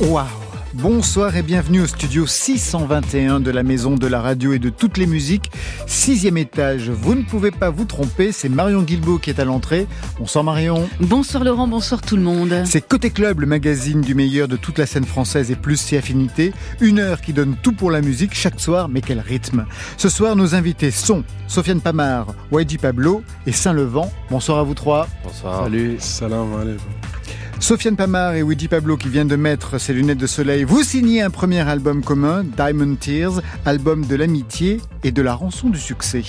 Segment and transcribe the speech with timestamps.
[0.00, 0.24] Waouh
[0.72, 4.96] Bonsoir et bienvenue au studio 621 de la Maison de la Radio et de toutes
[4.96, 5.50] les musiques.
[5.86, 9.88] Sixième étage, vous ne pouvez pas vous tromper, c'est Marion Guilbault qui est à l'entrée.
[10.18, 10.88] Bonsoir Marion.
[11.00, 12.62] Bonsoir Laurent, bonsoir tout le monde.
[12.64, 15.98] C'est Côté Club, le magazine du meilleur de toute la scène française et plus ses
[15.98, 16.52] affinités.
[16.80, 19.66] Une heure qui donne tout pour la musique chaque soir, mais quel rythme.
[19.98, 24.10] Ce soir, nos invités sont Sofiane Pamar, YG Pablo et Saint-Levant.
[24.30, 25.08] Bonsoir à vous trois.
[25.24, 25.64] Bonsoir.
[25.64, 25.96] Salut.
[25.98, 26.86] Salam alaikum.
[27.60, 31.20] Sofiane Pamar et Luigi Pablo qui vient de mettre ses lunettes de soleil, vous signez
[31.20, 36.22] un premier album commun, Diamond Tears, album de l'amitié et de la rançon du succès.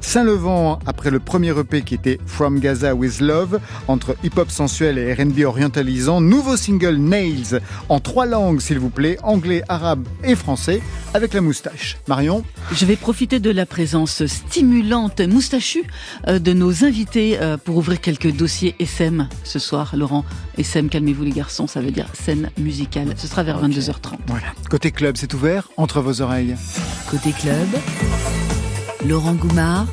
[0.00, 5.12] Saint-Levant, après le premier EP qui était From Gaza with Love, entre hip-hop sensuel et
[5.12, 10.80] R&B orientalisant, nouveau single Nails, en trois langues s'il vous plaît, anglais, arabe et français,
[11.12, 11.98] avec la moustache.
[12.08, 15.84] Marion Je vais profiter de la présence stimulante, moustachue
[16.26, 20.24] euh, de nos invités euh, pour ouvrir quelques dossiers SM ce soir, Laurent.
[20.56, 23.14] SM, calmez-vous les garçons, ça veut dire scène musicale.
[23.16, 23.64] Ce sera vers Ok.
[23.70, 24.18] 22h30.
[24.28, 24.46] Voilà.
[24.70, 26.54] Côté club, c'est ouvert entre vos oreilles.
[27.10, 27.66] Côté club,
[29.04, 29.86] Laurent Goumard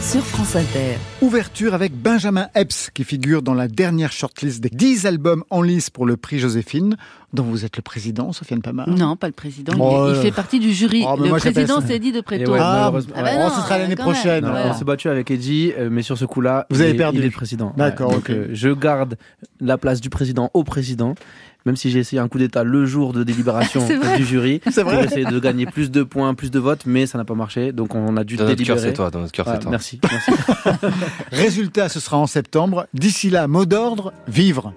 [0.00, 0.96] sur France Inter.
[1.20, 5.88] Ouverture avec Benjamin Epps qui figure dans la dernière shortlist des 10 albums en lice
[5.88, 6.96] pour le prix Joséphine,
[7.32, 8.88] dont vous êtes le président, Sofiane Pamar.
[8.88, 9.72] Non, pas le président.
[9.76, 11.04] il- Oh, il, fait partie du jury.
[11.06, 12.52] Oh, le président, c'est dit de Préto.
[12.52, 14.44] ouais, Ah, Ah bah oh, ce sera l'année prochaine.
[14.44, 14.52] Non.
[14.66, 17.18] On s'est battu avec Eddie, euh, mais sur ce coup-là, Vous il avez est- perdu.
[17.18, 17.72] Il est le président.
[17.76, 18.30] D'accord, Donc ok.
[18.30, 19.16] euh, je garde
[19.60, 21.14] la place du président au président,
[21.66, 24.92] même si j'ai essayé un coup d'État le jour de délibération du jury C'est pour
[24.94, 27.72] essayer de gagner plus de points, plus de votes, mais ça n'a pas marché.
[27.72, 28.80] Donc on a dû Dans notre cœur, délibérer.
[28.80, 29.10] c'est toi.
[29.10, 29.70] Dans notre cœur, Ah, c'est toi.
[29.70, 30.30] merci, merci.
[31.32, 32.86] Résultat, ce sera en septembre.
[32.94, 34.72] D'ici là, mot d'ordre, vivre.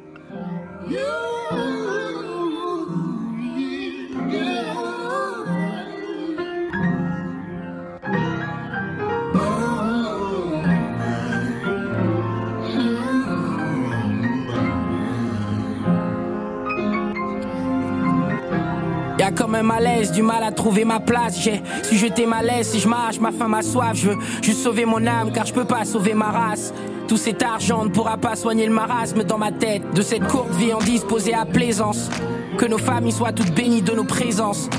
[19.26, 21.42] Y'a comme un malaise, du mal à trouver ma place.
[21.42, 23.94] J'ai su jeter ma laisse, si je marche, ma faim, ma soif.
[23.96, 26.72] Je veux juste sauver mon âme, car je peux pas sauver ma race.
[27.08, 29.82] Tout cet argent ne pourra pas soigner le marasme dans ma tête.
[29.96, 32.12] De cette courte vie en disposée à plaisance.
[32.60, 34.70] Que nos familles soient toutes bénies de nos présences.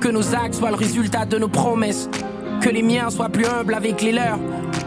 [0.00, 2.08] Que nos actes soient le résultat de nos promesses.
[2.60, 4.38] Que les miens soient plus humbles avec les leurs.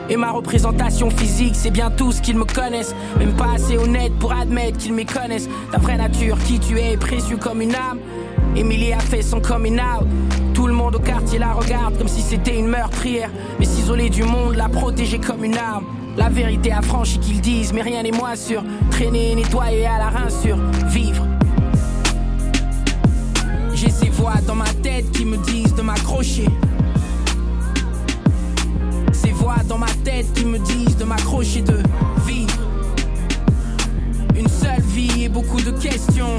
[0.10, 2.96] Et ma représentation physique, c'est bien tout ce qu'ils me connaissent.
[3.18, 5.50] Même pas assez honnête pour admettre qu'ils me connaissent.
[5.98, 8.00] Nature, qui tu es, précieux comme une âme.
[8.56, 10.08] Emily a fait son coming out.
[10.54, 13.30] Tout le monde au quartier la regarde comme si c'était une meurtrière.
[13.60, 15.86] Mais s'isoler du monde, la protéger comme une arme.
[16.18, 18.64] La vérité affranchie qu'ils disent, mais rien n'est moins sûr.
[18.92, 20.58] Traîner, nettoyer à la rincure,
[20.88, 21.26] vivre.
[23.74, 26.48] J'ai ces voix dans ma tête qui me disent de m'accrocher.
[29.14, 31.78] Ces voix dans ma tête qui me disent de m'accrocher, de
[32.26, 32.60] vivre.
[34.36, 36.38] Une seule vie et beaucoup de questions.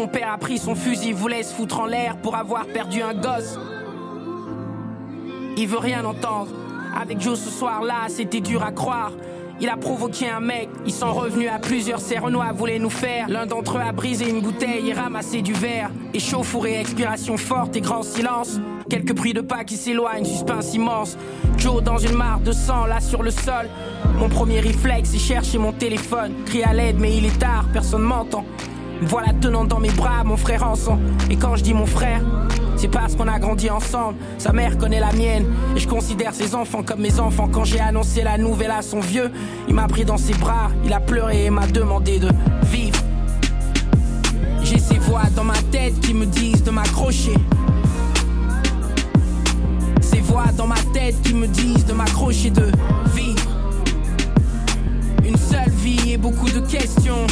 [0.00, 3.12] Son père a pris son fusil, voulait se foutre en l'air pour avoir perdu un
[3.12, 3.58] gosse.
[5.58, 6.48] Il veut rien entendre.
[6.98, 9.12] Avec Joe ce soir-là, c'était dur à croire.
[9.60, 12.00] Il a provoqué un mec, ils sont revenus à plusieurs.
[12.00, 13.28] Ces Renois voulaient nous faire.
[13.28, 15.90] L'un d'entre eux a brisé une bouteille et ramassé du verre.
[16.14, 18.58] Échauffourée, expiration forte et grand silence.
[18.88, 21.18] Quelques bruits de pas qui s'éloignent, suspense immense.
[21.58, 23.68] Joe dans une mare de sang, là sur le sol.
[24.18, 26.32] Mon premier réflexe, c'est chercher mon téléphone.
[26.46, 28.46] Crie à l'aide, mais il est tard, personne m'entend.
[29.00, 30.98] Me Voilà tenant dans mes bras mon frère en sang.
[31.30, 32.20] Et quand je dis mon frère,
[32.76, 34.18] c'est parce qu'on a grandi ensemble.
[34.38, 35.46] Sa mère connaît la mienne.
[35.74, 37.48] Et je considère ses enfants comme mes enfants.
[37.48, 39.30] Quand j'ai annoncé la nouvelle à son vieux,
[39.68, 40.70] il m'a pris dans ses bras.
[40.84, 42.28] Il a pleuré et m'a demandé de
[42.64, 42.98] vivre.
[44.62, 47.34] J'ai ces voix dans ma tête qui me disent de m'accrocher.
[50.02, 52.70] Ces voix dans ma tête qui me disent de m'accrocher, de
[53.14, 53.48] vivre.
[55.24, 57.26] Une seule vie et beaucoup de questions.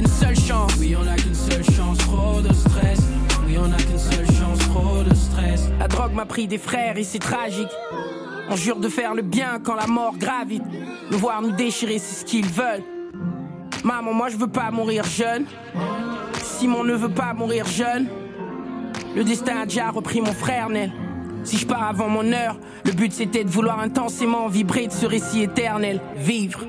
[0.00, 0.72] Une seule chance.
[0.78, 3.00] Oui, on a qu'une seule chance, trop de stress.
[3.46, 5.68] Oui, on a qu'une seule chance, trop de stress.
[5.78, 7.68] La drogue drogue m'a pris des frères et c'est tragique.
[8.48, 10.62] On jure de faire le bien quand la mort gravite.
[11.10, 12.82] Nous voir nous déchirer, c'est ce qu'ils veulent.
[13.84, 15.44] Maman, moi je veux pas mourir jeune.
[16.42, 18.08] Simon ne veut pas mourir jeune.
[19.14, 20.92] Le destin a déjà repris mon frère Nel.
[21.44, 25.04] Si je pars avant mon heure, le but c'était de vouloir intensément vibrer de ce
[25.04, 26.00] récit éternel.
[26.16, 26.64] Vivre.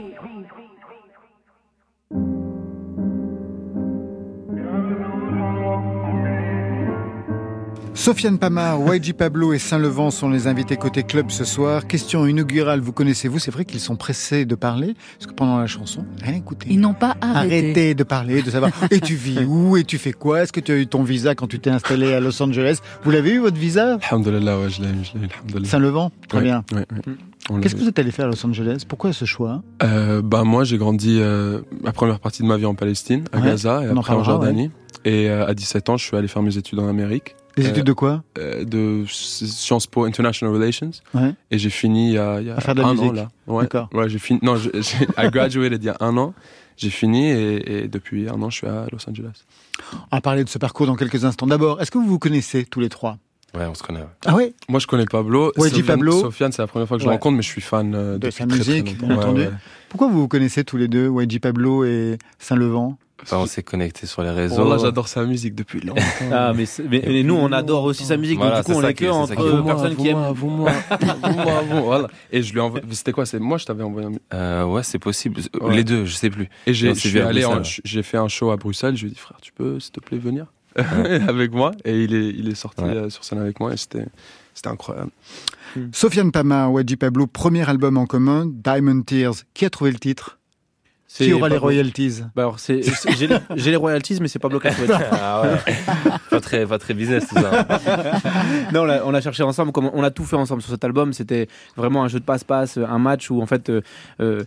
[8.01, 11.85] Sofiane Pamar, YG Pablo et Saint-Levant sont les invités côté club ce soir.
[11.85, 15.67] Question inaugurale, vous connaissez-vous C'est vrai qu'ils sont pressés de parler, parce que pendant la
[15.67, 16.65] chanson, rien écouté.
[16.71, 17.57] Ils n'ont pas arrêté.
[17.59, 20.41] Arrêtez de parler, de savoir et tu vis où et tu fais quoi?
[20.41, 22.79] Est-ce que tu as eu ton visa quand tu t'es installé à Los Angeles?
[23.03, 23.99] Vous l'avez eu votre visa?
[24.09, 25.65] Alhamdulillah, ouais, je l'ai eu.
[25.65, 26.63] Saint-Levant Très Ouais, bien.
[26.73, 27.13] ouais, ouais.
[27.51, 28.83] On Qu'est-ce que vous êtes allé faire à Los Angeles?
[28.87, 29.61] Pourquoi ce choix?
[29.83, 33.37] Euh, bah moi j'ai grandi euh, la première partie de ma vie en Palestine, à
[33.37, 34.71] Ouais, Gaza et en après en Jordanie.
[35.05, 37.69] Et euh, à 17 ans, je suis allé faire mes études en Amérique, Des Euh,
[37.69, 40.91] études de quoi euh, de Sciences Po International Relations.
[41.13, 41.33] Ouais.
[41.51, 43.09] Et j'ai fini il y a, il y a À faire de la un musique.
[43.11, 43.27] an là.
[43.47, 43.89] Ouais, D'accord.
[43.93, 44.39] ouais j'ai fini.
[44.41, 44.71] Non, j'ai
[45.17, 46.33] I graduated il y a un an.
[46.77, 49.43] J'ai fini et, et depuis un an, je suis à Los Angeles.
[50.11, 51.45] On va parler de ce parcours dans quelques instants.
[51.45, 53.17] D'abord, est-ce que vous vous connaissez tous les trois?
[53.53, 54.05] Ouais, on se connaît.
[54.25, 54.53] Ah ouais?
[54.69, 55.51] Moi, je connais Pablo.
[55.57, 56.21] Ouais, Sofiane- Pablo.
[56.21, 57.11] Sofiane, c'est la première fois que je Ouais.
[57.13, 59.41] le rencontre, mais je suis fan euh, De sa très, très musique, bien Ouais, entendu.
[59.41, 59.49] ouais.
[59.89, 64.07] Pourquoi vous vous connaissez tous les deux, YG Pablo et Saint-Levant Enfin, on s'est connectés
[64.07, 64.63] sur les réseaux.
[64.65, 66.01] Oh là, j'adore sa musique depuis longtemps.
[66.31, 68.77] Ah, mais, c'est- mais- mais nous, on adore aussi sa musique, Voilà, donc du coup,
[68.79, 70.17] on ça est que entre qui- euh, Vous, moi, personnes vous, qui aiment.
[70.17, 72.07] moi, vous, moi, vous, moi, vous, voilà.
[72.31, 72.79] Et je lui envoie.
[72.91, 74.35] C'était quoi C'est moi, je t'avais envoyé un.
[74.35, 75.39] Euh, ouais, c'est possible.
[75.59, 75.75] Ouais.
[75.75, 76.49] Les deux, je sais plus.
[76.65, 76.93] Et j'ai,
[78.03, 78.95] fait un show à Bruxelles.
[78.97, 80.47] Je lui ai dit frère, tu peux, s'il te plaît, venir
[81.27, 81.71] avec moi?
[81.85, 82.89] Et il est, il est sorti Ouais.
[82.95, 84.05] euh, sur scène avec moi et c'était,
[84.53, 85.11] c'était incroyable.
[85.93, 89.35] Sofiane Pamar, YG Pablo, premier album en commun, Diamond Tears.
[89.53, 90.37] Qui a trouvé le titre?
[91.17, 92.81] Qui aura les royalties Bah alors, c'est-
[93.17, 94.59] j'ai les, j'ai les royalties, mais c'est Pablo.
[95.11, 95.73] Ah ouais.
[96.29, 97.67] pas très, pas très business tout ça.
[98.73, 100.83] Non, on a, on a cherché ensemble, comme on a tout fait ensemble sur cet
[100.83, 101.13] album.
[101.13, 103.81] C'était vraiment un jeu de passe-passe, un match où en fait, euh,
[104.21, 104.43] euh,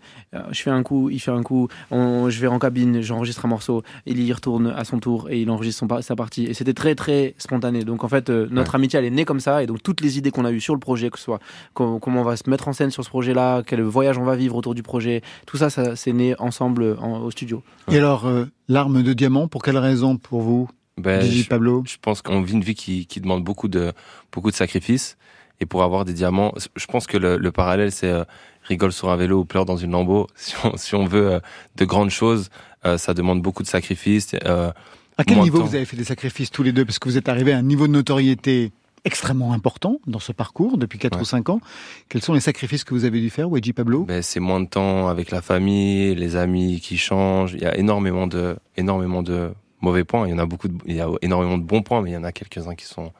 [0.50, 3.48] je fais un coup, il fait un coup, on- je vais en cabine, j'enregistre un
[3.48, 6.44] morceau, il y retourne à son tour et il enregistre son sa partie.
[6.44, 7.84] Et c'était très très spontané.
[7.84, 9.62] Donc en fait, euh, notre amitié elle est née comme ça.
[9.62, 11.40] Et donc toutes les idées qu'on a eues sur le projet, que ce soit
[11.74, 14.34] com- comment on va se mettre en scène sur ce projet-là, quel voyage on va
[14.36, 17.62] vivre autour du projet, tout ça, ça c'est né ensemble en- au studio.
[17.90, 20.68] Et alors, euh, l'arme de diamant, pour quelle raison pour vous,
[20.98, 23.92] Ben, je, Pablo je pense qu'on vit une vie qui, qui demande beaucoup de,
[24.32, 25.16] beaucoup de sacrifices.
[25.60, 28.24] Et pour avoir des diamants, je pense que le, le parallèle, c'est euh,
[28.64, 30.26] rigole sur un vélo ou pleure dans une lambeau.
[30.36, 31.40] Si on, si on veut euh,
[31.76, 32.48] de grandes choses,
[32.84, 34.34] euh, ça demande beaucoup de sacrifices.
[34.44, 34.72] Euh,
[35.16, 36.84] À quel niveau vous avez fait des sacrifices tous les deux?
[36.84, 38.72] Parce que vous êtes arrivé à un niveau de notoriété
[39.04, 41.22] extrêmement important dans ce parcours depuis 4 Ouais.
[41.22, 41.60] ou 5 ans.
[42.08, 44.04] Quels sont les sacrifices que vous avez dû faire, YG Pablo?
[44.04, 47.54] Ben, c'est moins de temps avec la famille, les amis qui changent.
[47.54, 50.26] Il y a énormément de, énormément de mauvais points.
[50.26, 52.14] Il y en a beaucoup, de, il y a énormément de bons points, mais il
[52.14, 53.12] y en a quelques-uns qui sont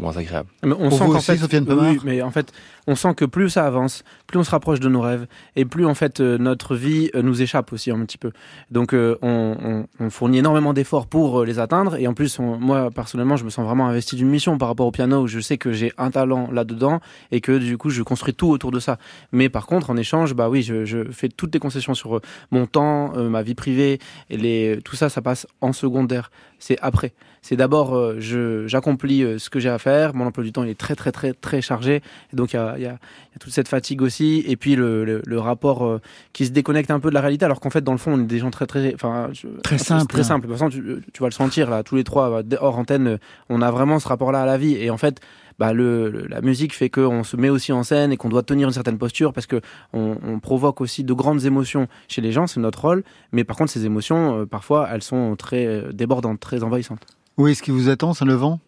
[0.00, 0.48] moins agréables.
[0.62, 1.40] Mais on Pour sent qu'en fait,
[1.70, 2.52] oui, mais en fait,
[2.86, 5.86] on sent que plus ça avance, plus on se rapproche de nos rêves, et plus
[5.86, 8.32] en fait euh, notre vie euh, nous échappe aussi un petit peu.
[8.70, 13.44] Donc euh, on, fournit énormément d'efforts pour les atteindre, et en plus, moi personnellement, je
[13.44, 15.92] me sens vraiment investi d'une mission par rapport au piano, où je sais que j'ai
[15.98, 17.00] un talent là-dedans,
[17.32, 18.98] et que du coup, je construis tout autour de ça.
[19.32, 23.12] Mais par contre, en échange, bah oui, je, fais toutes les concessions sur mon temps,
[23.16, 23.98] ma vie privée,
[24.30, 26.30] et tout ça, ça passe en secondaire.
[26.58, 27.12] C'est après.
[27.42, 30.14] C'est d'abord, j'accomplis ce que j'ai à faire.
[30.14, 32.02] Mon emploi du temps il est très très très très chargé.
[32.32, 34.44] Et donc il y a- y a toute cette fatigue aussi.
[34.46, 36.00] Et puis le, le- le rapport euh,
[36.32, 38.20] qui se déconnecte un peu de la réalité, alors qu'en fait dans le fond on
[38.20, 39.30] est des gens très très, enfin
[39.62, 40.24] Très simple, très hein.
[40.24, 40.46] simple.
[40.46, 43.06] De toute façon tu, tu vas le sentir là, tous les trois euh, hors antenne,
[43.06, 44.74] euh, on a vraiment ce rapport-là à la vie.
[44.74, 45.20] Et en fait.
[45.58, 48.42] Bah le, le- la musique fait qu'on se met aussi en scène et qu'on doit
[48.42, 49.62] tenir une certaine posture parce que
[49.94, 53.04] on, on provoque aussi de grandes émotions chez les gens, c'est notre rôle.
[53.32, 57.06] Mais par contre, ces émotions, euh, parfois, elles sont très euh, débordantes, très envahissantes.
[57.38, 58.60] Où est-ce qui vous attend, Saint-Levant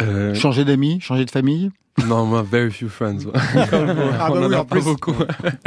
[0.00, 1.00] Euh, Changer d'amis?
[1.00, 1.72] Changer de famille?
[2.06, 3.26] non, moi, very few friends.
[3.34, 4.84] Ah bah oui, en plus.
[4.84, 5.14] beaucoup.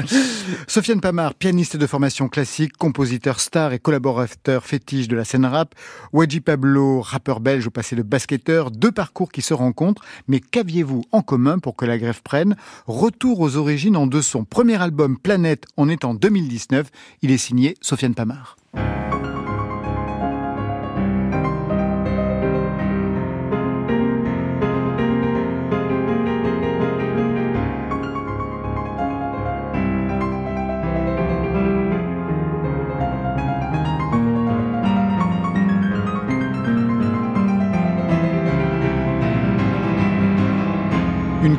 [0.67, 5.73] Sofiane Pamar, pianiste de formation classique, compositeur star et collaborateur fétiche de la scène rap.
[6.13, 8.71] Wadji Pablo, rappeur belge au passé de basketteur.
[8.71, 10.03] Deux parcours qui se rencontrent.
[10.27, 12.55] Mais qu'aviez-vous en commun pour que la grève prenne?
[12.85, 14.45] Retour aux origines en deux sons.
[14.45, 16.89] Premier album Planète, on est en 2019.
[17.21, 18.55] Il est signé Sofiane Pamar.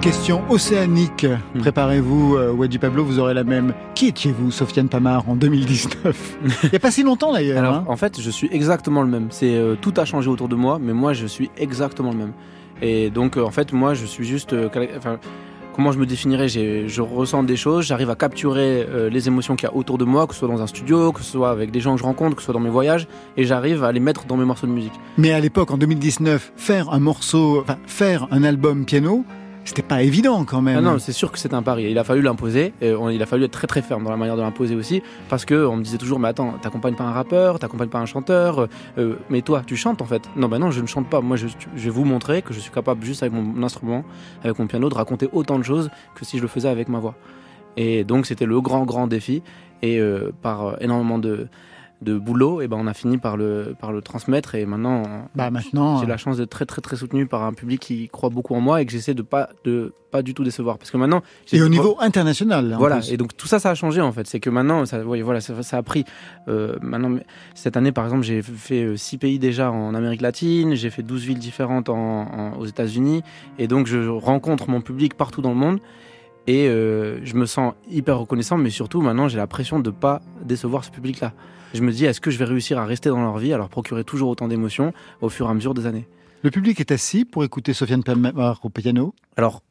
[0.01, 1.27] Question océanique.
[1.55, 1.61] Hmm.
[1.61, 3.75] Préparez-vous, euh, Wadji Pablo, vous aurez la même.
[3.95, 7.59] Qui étiez-vous, Sofiane Pamar, en 2019 Il n'y a pas si longtemps d'ailleurs.
[7.59, 7.85] Alors, hein.
[7.87, 9.27] en fait, je suis exactement le même.
[9.31, 12.33] C'est euh, tout a changé autour de moi, mais moi, je suis exactement le même.
[12.81, 14.55] Et donc, en fait, moi, je suis juste.
[14.97, 15.19] Enfin,
[15.75, 16.49] comment je me définirais?
[16.49, 20.27] Je ressens des choses, j'arrive à capturer les émotions qu'il y a autour de moi,
[20.27, 22.37] que ce soit dans un studio, que ce soit avec des gens que je rencontre,
[22.37, 24.73] que ce soit dans mes voyages, et j'arrive à les mettre dans mes morceaux de
[24.73, 24.95] musique.
[25.19, 29.27] Mais à l'époque, en 2019, faire un morceau, enfin, faire un album piano,
[29.65, 30.79] c'était pas évident quand même.
[30.79, 31.91] Ah non, c'est sûr que c'est un pari.
[31.91, 32.73] Il a fallu l'imposer.
[32.81, 35.67] il a fallu être très très ferme dans la manière de l'imposer aussi, parce que
[35.67, 39.15] on me disait toujours, mais attends, t'accompagnes pas un rappeur, t'accompagnes pas un chanteur, euh,
[39.29, 40.23] mais toi, tu chantes en fait.
[40.37, 41.21] Non, ben non, je ne chante pas.
[41.21, 44.05] Moi, je, vais vous montrer que je suis capable juste avec mon instrument,
[44.43, 46.99] avec mon piano, de raconter autant de choses que si je le faisais avec ma
[46.99, 47.15] voix.
[47.77, 49.43] Et donc, c'était le grand grand défi.
[49.83, 51.49] Et euh, par énormément de
[52.03, 55.03] de boulot, et ben on a fini par le, par le transmettre et maintenant,
[55.35, 58.31] bah maintenant j'ai la chance d'être très très très soutenu par un public qui croit
[58.31, 60.79] beaucoup en moi et que j'essaie de pas de pas du tout décevoir.
[60.79, 64.01] Parce que maintenant et au niveau international voilà et donc tout ça ça a changé
[64.01, 64.27] en fait.
[64.27, 66.05] C'est que maintenant ça voilà ça, a pris
[66.49, 67.19] euh, maintenant
[67.55, 71.03] cette année par exemple j'ai fait euh, six pays déjà en Amérique latine j'ai fait
[71.03, 73.23] 12 villes différentes en, aux États-Unis
[73.59, 75.81] et donc je rencontre mon public partout dans le monde
[76.47, 80.23] et euh, je me sens hyper reconnaissant mais surtout maintenant j'ai la pression de pas
[80.43, 81.33] décevoir ce public là
[81.75, 83.69] je me dis, est-ce que je vais réussir à rester dans leur vie, à leur
[83.69, 86.07] procurer toujours autant d'émotions au fur et à mesure des années?
[86.43, 89.63] Le public est assis pour écouter Sofiane Pamar au piano Alors,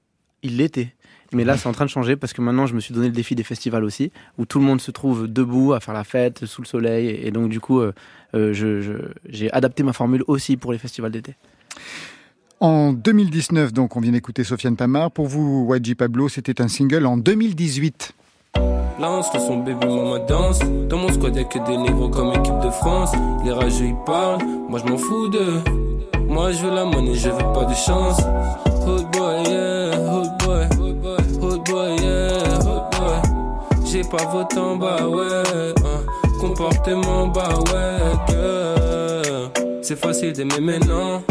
[0.43, 0.93] il l'était.
[1.33, 3.13] Mais là, c'est en train de changer parce que maintenant, je me suis donné le
[3.13, 6.45] défi des festivals aussi, où tout le monde se trouve debout à faire la fête
[6.45, 7.07] sous le soleil.
[7.23, 7.93] Et donc, du coup, euh,
[8.35, 11.35] euh, j'ai adapté ma formule aussi pour les festivals d'été.
[12.59, 15.11] En 2019, donc, on vient d'écouter Sofiane Pamar.
[15.11, 18.13] Pour vous, YG Pablo, c'était un single en 2018.
[18.99, 20.59] Lance le son baby maman danse.
[20.89, 23.11] Dans mon squad y'a que des négros comme équipe de France.
[23.45, 25.61] Les rageux ils parlent, moi je m'en fous d'eux.
[26.27, 28.19] Moi je veux la monnaie, je veux pas de chance.
[28.85, 30.67] Hood boy yeah, hood boy.
[31.41, 33.21] Hood boy yeah, hood boy.
[33.91, 35.73] J'ai pas votre en bas ouais
[36.39, 38.37] Comportement bas ouais
[39.81, 41.23] C'est facile d'aimer maintenant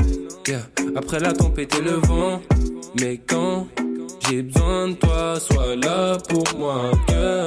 [0.49, 0.59] yeah.
[0.97, 2.41] Après la tempête et le vent
[3.01, 3.69] Mais quand
[4.29, 6.91] j'ai besoin de toi, sois là pour moi.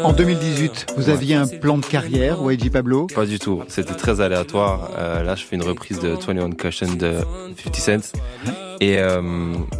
[0.03, 3.07] En 2018, vous aviez un plan de carrière, YG Pablo?
[3.07, 4.89] Pas du tout, c'était très aléatoire.
[4.97, 7.19] Euh, là, je fais une reprise de 21 Cushion de
[7.63, 8.13] 50 Cent.
[8.79, 9.21] Et euh,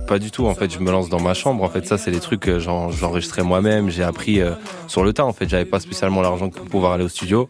[0.07, 1.63] pas du tout, en fait, je me lance dans ma chambre.
[1.63, 3.89] En fait, ça, c'est des trucs que j'enregistrais moi-même.
[3.89, 4.51] J'ai appris euh,
[4.87, 5.49] sur le tas, en fait.
[5.49, 7.47] J'avais pas spécialement l'argent pour pouvoir aller au studio.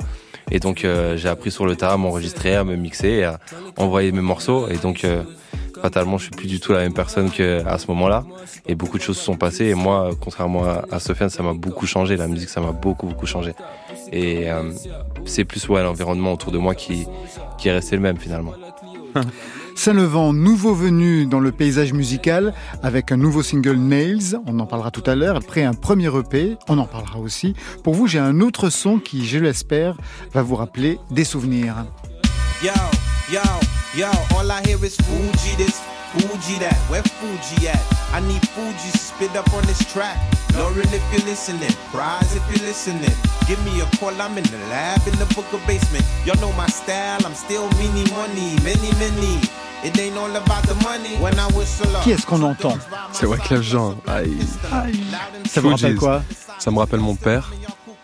[0.50, 3.40] Et donc, j'ai appris sur le tas à m'enregistrer, à me mixer, à
[3.78, 4.68] envoyer mes morceaux.
[4.68, 5.06] Et donc,
[5.82, 8.24] fatalement, je suis plus du tout la même personne qu'à ce moment-là.
[8.68, 9.66] Et beaucoup de choses se sont passées.
[9.66, 12.18] Et moi, contrairement à, Sofiane, ça m'a beaucoup changé.
[12.18, 13.54] La musique, ça m'a beaucoup, beaucoup changé.
[14.12, 14.72] Et euh,
[15.26, 17.08] c'est plus ouais, l'environnement autour de moi qui,
[17.58, 18.54] qui est resté le même finalement.
[19.76, 24.92] Saint-Levant, nouveau venu dans le paysage musical avec un nouveau single Nails, on en parlera
[24.92, 27.56] tout à l'heure, après un premier EP, on en parlera aussi.
[27.84, 29.96] Pour vous, j'ai un autre son qui, je l'espère,
[30.34, 31.86] va vous rappeler des souvenirs.
[32.62, 33.40] Yo,
[34.00, 35.82] all I hear is Fuji this,
[36.14, 36.78] Fuji that.
[36.90, 37.82] Where Fuji at?
[38.14, 40.18] I need Fuji spit up on this track.
[40.56, 43.16] Lauren, if you're listening, prize if you're listening.
[43.48, 46.06] Give me a call, I'm in the lab in the book of basement.
[46.26, 49.40] Y'all know my style, I'm still mini money, many, many.
[49.84, 51.18] It ain't all about the money.
[51.18, 52.04] When I whistle up.
[52.04, 52.78] Qui est-ce qu'on entend?
[53.12, 53.98] C'est Wyclef Jean.
[54.08, 54.38] Aïe.
[54.72, 55.04] Aïe.
[55.50, 56.24] Ça vous rappelle quoi?
[56.60, 57.52] Ça me rappelle mon père.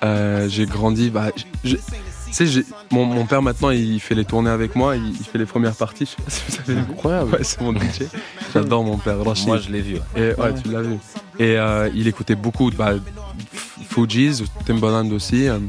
[0.03, 1.31] Euh, j'ai grandi, bah,
[2.31, 5.45] tu sais, mon, mon, père maintenant, il fait les tournées avec moi, il, fait les
[5.45, 6.05] premières parties.
[6.05, 6.79] Je sais pas si vous savez.
[6.79, 7.31] Incroyable.
[7.31, 8.07] Ouais, c'est mon métier.
[8.53, 9.17] J'adore mon père.
[9.45, 9.97] Moi, je l'ai vu.
[10.15, 10.97] Et, ouais, tu l'as vu.
[11.39, 12.93] Et euh, il écoutait beaucoup bah,
[13.89, 15.47] Fugees, Timbaland aussi.
[15.47, 15.59] Euh.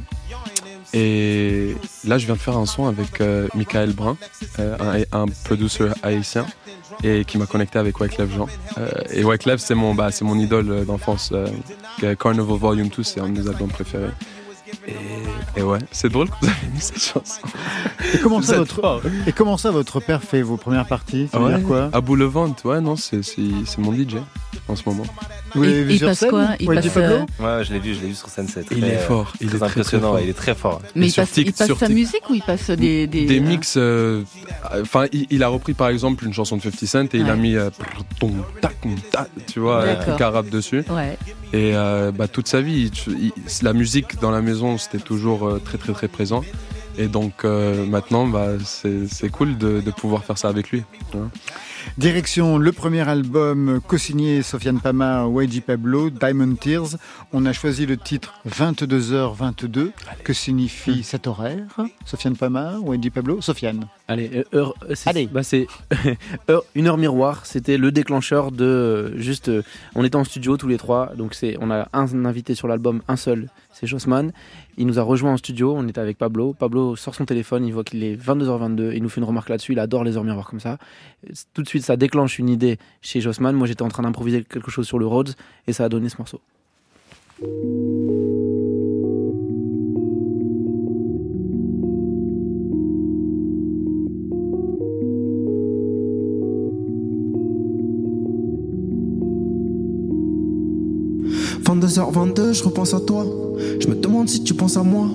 [0.92, 4.16] et là, je viens de faire un son avec euh, Michael Brun,
[4.58, 6.46] un, un producer haïtien,
[7.04, 8.46] et qui m'a connecté avec Wyclef Jean.
[9.12, 11.32] et Wyclef, c'est mon, bah, mon idole d'enfance.
[12.18, 14.10] Carnival Volume 2, c'est un de mes albums préférés.
[15.56, 17.40] Et, ouais, c'est drôle que vous avez mis cette chanson.
[18.14, 21.28] Et comment, ça votre, et comment ça votre père fait vos premières parties?
[21.32, 21.90] Ça veut dire quoi?
[21.92, 23.20] À bout le ventre, ouais, non, c'est
[23.78, 24.16] mon DJ
[24.68, 25.04] en ce moment.
[25.54, 27.20] Vous l'avez vu il sur passe scène quoi il passe, euh...
[27.40, 28.66] Ouais, je l'ai vu, je l'ai vu sur scène 7.
[28.70, 30.82] Il est fort, il est impressionnant, très, il est très fort.
[30.94, 34.22] Mais il passe, il passe sa musique ou il passe des des, des mix euh,
[34.80, 37.56] Enfin, il, a repris par exemple une chanson de 50 Cent et il a mis
[37.56, 37.70] euh,
[39.46, 40.84] tu vois, un truc arabe dessus.
[40.90, 41.16] Ouais.
[41.52, 42.90] Et euh, bah, toute sa vie,
[43.62, 46.42] la musique dans la maison, c'était toujours très très très présent.
[46.98, 50.84] Et donc maintenant, bah, c'est cool de, de, pouvoir faire ça avec lui.
[51.96, 56.96] Direction le premier album co-signé Sofiane Pama, YG Pablo, Diamond Tears.
[57.32, 59.90] On a choisi le titre 22h22.
[60.22, 61.66] Que signifie cet horaire?
[62.04, 63.86] Sofiane Pama, YG Pablo Sofiane.
[64.06, 65.66] Allez, euh, heure, euh, Bah c'est
[66.74, 67.46] une heure miroir.
[67.46, 69.50] C'était le déclencheur de euh, juste.
[69.94, 73.02] on était en studio tous les trois, donc c'est on a un invité sur l'album,
[73.08, 74.32] un seul, c'est Jossman.
[74.76, 75.74] Il nous a rejoint en studio.
[75.76, 76.52] On était avec Pablo.
[76.52, 78.92] Pablo sort son téléphone, il voit qu'il est 22h22.
[78.94, 79.72] Il nous fait une remarque là-dessus.
[79.72, 80.78] Il adore les heures comme ça.
[81.54, 83.54] Tout de suite suite, ça déclenche une idée chez Jossman.
[83.54, 85.34] Moi, j'étais en train d'improviser quelque chose sur le Rhodes
[85.66, 86.40] et ça a donné ce morceau.
[101.68, 103.26] «22h22, je repense à toi.
[103.80, 105.08] Je me demande si tu penses à moi.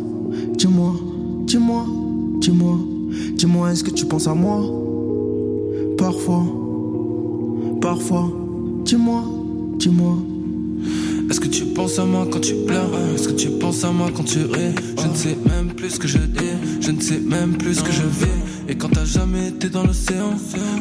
[0.56, 0.94] Dis-moi,
[1.46, 1.86] dis-moi,
[2.40, 2.78] dis-moi,
[3.36, 4.62] dis-moi, est-ce que tu penses à moi?
[5.98, 6.44] Parfois,
[7.82, 8.32] parfois,
[8.86, 9.24] dis-moi,
[9.78, 10.18] dis-moi.
[11.30, 12.90] Est-ce que tu penses à moi quand tu pleures?
[13.16, 14.76] Est-ce que tu penses à moi quand tu ris?
[15.02, 17.84] Je ne sais même plus ce que je dis, je ne sais même plus ce
[17.84, 18.44] que je vis.
[18.68, 20.36] Et quand t'as jamais été dans l'océan,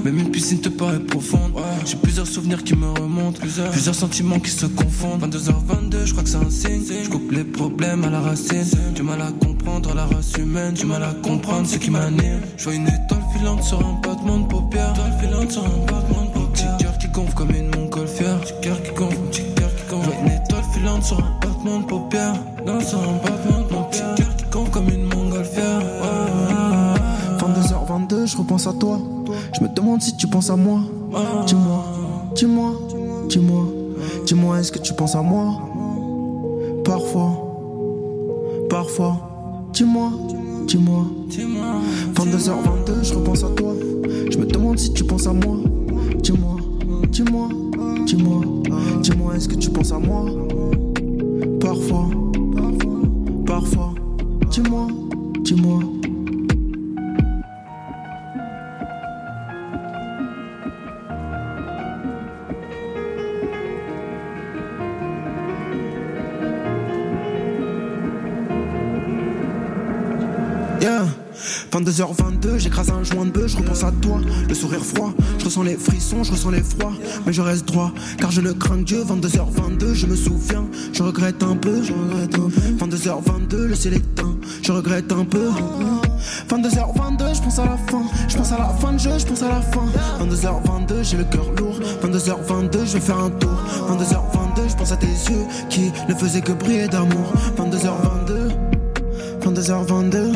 [0.05, 1.53] même une piscine te paraît profonde.
[1.85, 5.25] J'ai plusieurs souvenirs qui me remontent, plusieurs, sentiments qui se confondent.
[5.25, 6.83] 22h22, je crois que c'est un signe.
[7.03, 8.65] Je coupe les problèmes à la racine.
[8.95, 12.41] Du mal à comprendre la race humaine, du mal à comprendre ce qui m'anime.
[12.57, 14.93] Je vois une étoile filante sur un battement de paupières.
[14.93, 16.77] Étoile filante sur un battement de paupières.
[16.77, 18.41] Petit cœur qui gonfle comme une montgolfière.
[18.41, 20.32] Petit cœur qui gonfle, petit cœur qui gonfle.
[20.83, 22.35] Sur un battement de paupières.
[22.67, 24.15] Non, sur un battement de paupières.
[24.17, 25.81] Petit cœur qui comme une montgolfière.
[27.39, 28.99] 22h22, je repense à toi.
[29.57, 30.81] Je me demande si tu penses à moi.
[31.47, 31.85] Dis-moi,
[32.35, 32.73] dis-moi,
[33.29, 33.65] dis-moi,
[34.27, 35.61] dis-moi, est-ce que tu penses à moi?
[36.85, 37.31] Parfois,
[38.69, 40.11] parfois, dis-moi,
[40.67, 41.05] dis-moi.
[42.15, 43.73] 22h22, je repense à toi.
[44.31, 45.59] Je me demande si tu penses à moi.
[46.23, 46.57] Dis-moi,
[47.09, 47.49] dis-moi,
[48.05, 48.41] dis-moi,
[49.01, 50.27] dis-moi, est-ce que tu penses à moi?
[74.49, 76.93] Le sourire froid, je ressens les frissons, je ressens les froids,
[77.27, 79.05] mais je reste droit, car je ne crains que Dieu.
[79.05, 82.85] 22h22, je me souviens, je regrette un peu, je regrette un peu.
[82.87, 84.13] 22h22, le ciel est
[84.63, 85.51] je regrette un peu.
[86.49, 89.43] 22h22, je pense à la fin, je pense à la fin de jeu, je pense
[89.43, 89.87] à la fin.
[90.21, 93.57] 22h22, j'ai le cœur lourd, 22h22, je vais faire un tour.
[93.91, 97.33] 22h22, je pense à tes yeux qui ne faisaient que briller d'amour.
[97.57, 98.33] 22h22.
[99.43, 100.33] 22h22,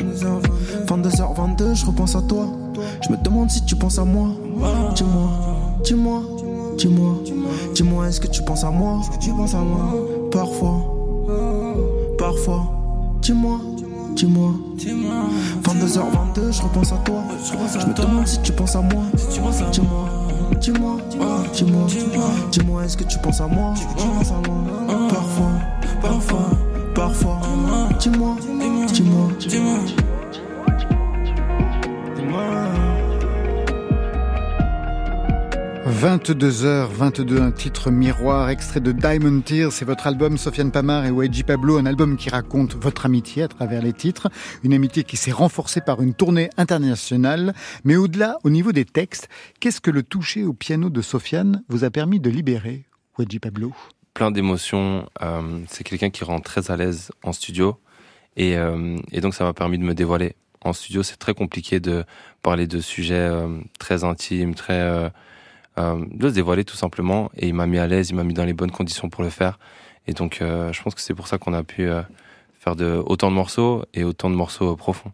[0.86, 2.48] 22h22, je repense à toi.
[3.02, 4.28] Je me demande si tu penses à moi.
[4.94, 5.28] Dis-moi,
[5.84, 6.22] dis-moi,
[6.78, 7.14] dis-moi,
[7.74, 9.00] dis-moi, est-ce que tu penses à moi?
[9.00, 9.94] Est-ce que tu penses à moi
[10.30, 10.76] Parfois,
[12.18, 12.62] parfois,
[13.22, 13.60] dis-moi,
[14.14, 14.50] dis-moi.
[15.62, 17.22] 22h22, je repense à toi.
[17.80, 19.02] Je me demande si tu penses à moi.
[20.60, 21.86] Dis-moi, dis-moi, dis-moi,
[22.52, 23.74] dis-moi, est-ce que tu penses à moi?
[25.08, 25.52] Parfois,
[26.00, 26.50] parfois,
[26.94, 27.40] parfois,
[28.00, 28.36] dis-moi,
[28.92, 29.78] dis-moi, dis-moi.
[35.96, 41.10] 22h, 22, un titre miroir, extrait de Diamond Tears, c'est votre album Sofiane Pamar et
[41.10, 44.28] Wedgie Pablo, un album qui raconte votre amitié à travers les titres,
[44.62, 47.54] une amitié qui s'est renforcée par une tournée internationale,
[47.84, 51.82] mais au-delà, au niveau des textes, qu'est-ce que le toucher au piano de Sofiane vous
[51.82, 52.84] a permis de libérer,
[53.18, 53.72] Wedgie Pablo?
[54.12, 57.78] Plein d'émotions, euh, c'est quelqu'un qui rend très à l'aise en studio,
[58.36, 60.36] et, euh, et donc ça m'a permis de me dévoiler.
[60.60, 62.04] En studio, c'est très compliqué de
[62.42, 65.10] parler de sujets euh, très intimes, très
[65.78, 67.30] euh, de se dévoiler tout simplement.
[67.36, 69.30] Et il m'a mis à l'aise, il m'a mis dans les bonnes conditions pour le
[69.30, 69.58] faire.
[70.06, 72.02] Et donc, euh, je pense que c'est pour ça qu'on a pu euh,
[72.58, 75.12] faire de, autant de morceaux et autant de morceaux euh, profonds.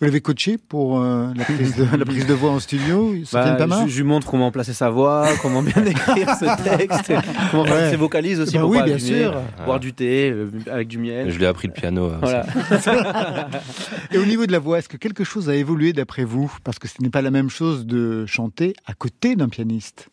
[0.00, 3.56] Vous l'avez coaché pour euh, la, prise de, la prise de voix en studio, Bah,
[3.86, 6.46] je, je lui montre comment placer sa voix, comment bien écrire ce
[6.78, 7.12] texte,
[7.50, 7.90] comment faire Ouais.
[7.90, 9.34] ses vocalises aussi Bah pour oui, pas bien abîmer, sûr.
[9.66, 11.30] boire du thé euh, avec du miel.
[11.30, 12.06] Je lui ai appris le piano.
[12.06, 12.46] euh, Voilà.
[14.12, 16.50] Et au niveau de la voix, est-ce que quelque chose a évolué d'après vous?
[16.64, 20.08] Parce que ce n'est pas la même chose de chanter à côté d'un pianiste.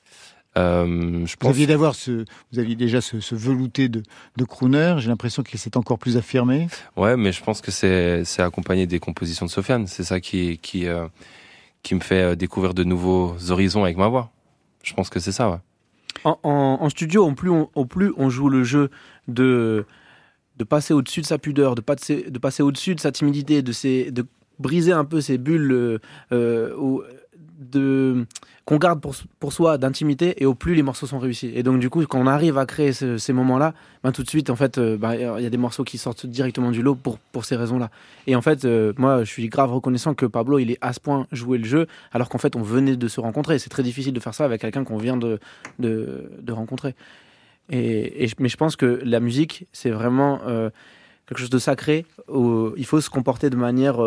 [0.57, 4.01] Euh, je Vous aviez d'avoir ce, vous aviez déjà ce, ce velouté de,
[4.37, 4.95] de crooner.
[4.99, 6.67] J'ai l'impression qu'il s'est encore plus affirmé.
[6.95, 9.87] Ouais, mais je pense que c'est c'est accompagné des compositions de Sofiane.
[9.87, 11.07] C'est ça qui qui euh,
[11.83, 14.31] qui me fait euh, découvrir de nouveaux horizons avec ma voix.
[14.83, 15.49] Je pense que c'est ça.
[15.51, 15.57] Ouais.
[16.23, 18.89] En, en- en studio, au plus, on, au plus on joue le jeu
[19.27, 19.85] de,
[20.57, 23.71] de passer au-dessus de sa pudeur, de passer, de passer au-dessus de sa timidité, de,
[23.71, 24.25] ses, de
[24.57, 25.99] briser un peu ces bulles euh,
[26.31, 26.73] euh,
[27.57, 28.25] de,
[28.65, 31.51] qu'on garde pour, pour soi d'intimité, et au plus les morceaux sont réussis.
[31.55, 34.29] Et donc, du coup, quand on arrive à créer ce- ces moments-là, ben, tout de
[34.29, 36.95] suite, en fait, euh, ben, il y a des morceaux qui sortent directement du lot
[36.95, 37.89] pour, pour ces raisons-là.
[38.27, 40.99] Et en fait, euh, moi, je suis grave reconnaissant que Pablo, il est à ce
[40.99, 43.59] point joué le jeu, alors qu'en fait, on venait de se rencontrer.
[43.59, 45.39] C'est très difficile de faire ça avec quelqu'un qu'on vient de,
[45.79, 46.95] de, rencontrer.
[47.69, 50.69] Et, mais je pense que la musique, c'est vraiment euh,
[51.27, 52.05] quelque chose de sacré.
[52.29, 53.99] Où il faut se comporter de manière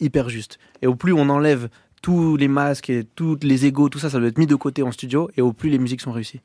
[0.00, 0.58] hyper juste.
[0.82, 1.68] Et au plus on enlève
[2.06, 4.84] tous les masques et tous les égaux, tout ça, ça doit être mis de côté
[4.84, 6.40] en studio et au plus les musiques sont réussies.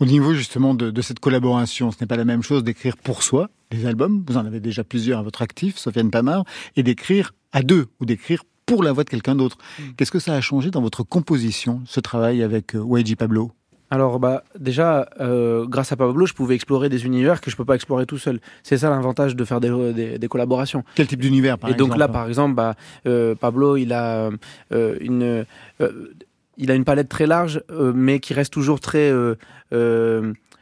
[0.00, 3.22] Au niveau justement de, de cette collaboration, ce n'est pas la même chose d'écrire pour
[3.22, 6.44] soi des albums, vous en avez déjà plusieurs à votre actif, Sofiane Pamar,
[6.76, 9.56] et d'écrire à deux ou d'écrire pour la voix de quelqu'un d'autre.
[9.78, 9.82] Mm.
[9.96, 13.52] Qu'est-ce que ça a changé dans votre composition, ce travail avec euh, Pablo?
[13.90, 17.64] Alors bah déjà euh, grâce à Pablo je pouvais explorer des univers que je peux
[17.64, 18.40] pas explorer tout seul.
[18.62, 20.84] C'est ça l'avantage de faire des, des, collaborations.
[20.94, 22.74] Quel type d'univers par exemple Et donc là par exemple bah,
[23.06, 24.30] euh, Pablo il a
[24.72, 25.44] euh, une
[25.80, 26.14] euh,
[26.58, 29.12] il a une palette très large mais qui reste toujours très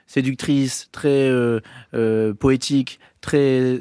[0.07, 1.33] séductrice, très
[2.39, 3.81] poétique, très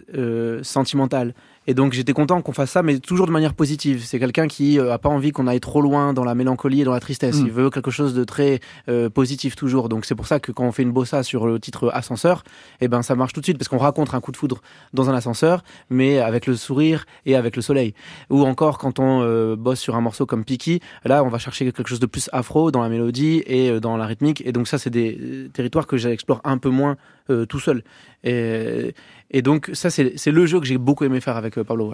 [0.63, 1.33] sentimentale.
[1.67, 4.03] Et donc j'étais content qu'on fasse ça, mais toujours de manière positive.
[4.05, 6.83] C'est quelqu'un qui euh, a pas envie qu'on aille trop loin dans la mélancolie et
[6.83, 7.41] dans la tristesse.
[7.41, 7.45] Mm.
[7.45, 9.89] Il veut quelque chose de très euh, positif toujours.
[9.89, 12.43] Donc c'est pour ça que quand on fait une bossa sur le titre ascenseur,
[12.81, 14.61] eh ben ça marche tout de suite parce qu'on raconte un coup de foudre
[14.93, 17.93] dans un ascenseur, mais avec le sourire et avec le soleil.
[18.29, 21.65] Ou encore quand on euh, bosse sur un morceau comme Piki, là on va chercher
[21.71, 24.43] quelque chose de plus afro dans la mélodie et dans la rythmique.
[24.45, 26.95] Et donc ça c'est des territoires que j'explore un peu moins
[27.27, 27.83] tout seul.
[28.23, 28.93] Et,
[29.31, 31.93] et donc, ça, c'est le jeu que j'ai beaucoup aimé faire avec euh, Pablo.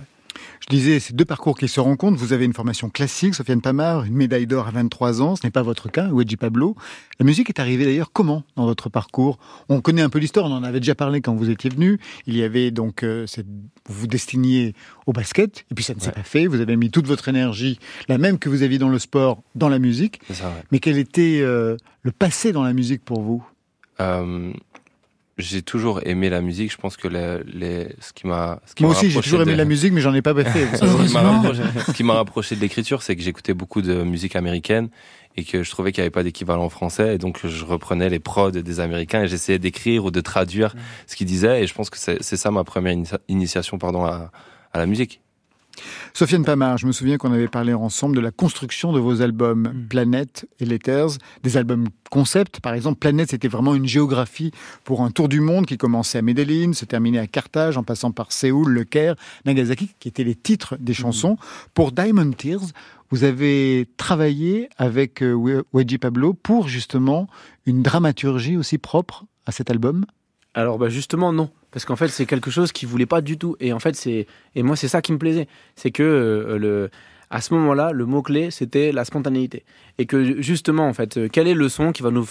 [0.62, 2.17] Je disais, ces deux parcours qui se rencontrent.
[2.17, 5.36] Vous avez une formation classique, Sofiane Pamar, une médaille d'or à 23 ans.
[5.36, 6.76] Ce n'est pas votre cas, Wedgie Pablo.
[7.20, 9.39] La musique est arrivée d'ailleurs comment dans votre parcours?
[9.67, 12.00] On connaît un peu l'histoire, on en avait déjà parlé quand vous étiez venu.
[12.28, 13.48] Il y avait donc, euh, cette...
[13.48, 14.74] vous vous destiniez
[15.06, 16.48] au basket, et puis ça ne s'est pas fait.
[16.48, 19.70] Vous avez mis toute votre énergie, la même que vous aviez dans le sport, dans
[19.70, 20.22] la musique.
[20.32, 23.44] Ça, Mais quel était euh, le passé dans la musique pour vous?
[25.41, 26.71] J'ai toujours aimé la musique.
[26.71, 28.60] Je pense que les, ce qui m'a.
[28.80, 30.67] Moi aussi, j'ai toujours aimé la musique, mais j'en ai pas fait.
[30.77, 34.89] ce qui m'a rapproché, de l'écriture, c'est que j'écoutais beaucoup de musique américaine
[35.38, 37.15] et que je trouvais qu'il n'y avait pas d'équivalent français.
[37.15, 40.75] Et donc, je reprenais les prods des Américains et j'essayais d'écrire ou de traduire
[41.08, 41.63] ce qu'ils disaient.
[41.63, 42.95] Et je pense que c'est ça ma première
[43.27, 44.32] initiation pardon, à,
[44.73, 45.21] à la musique.
[46.13, 49.72] Sofiane Pamar, je me souviens qu'on avait parlé ensemble de la construction de vos albums
[49.74, 49.88] mm.
[49.88, 51.10] Planète et Letters,
[51.44, 52.60] des albums concept.
[52.60, 54.52] Par exemple, Planète, c'était vraiment une géographie
[54.84, 58.12] pour un tour du monde qui commençait à Medellin, se terminait à Carthage, en passant
[58.12, 59.15] par Séoul, Le Caire,
[59.46, 60.96] Nagasaki, qui étaient les titres des mm.
[60.96, 61.38] chansons.
[61.74, 62.67] Pour Diamond Tears,
[63.10, 67.28] vous avez travaillé avec euh, Wedgie Pablo pour justement
[67.65, 70.06] une dramaturgie aussi propre à cet album?
[70.54, 73.55] Alors bah justement non, parce qu'en fait c'est quelque chose qu'il voulait pas du tout.
[73.60, 76.89] Et en fait c'est et moi c'est ça qui me plaisait, c'est que euh, le
[77.29, 79.63] à ce moment-là le mot clé c'était la spontanéité
[80.02, 82.26] et que justement en fait quel est le son qui va nous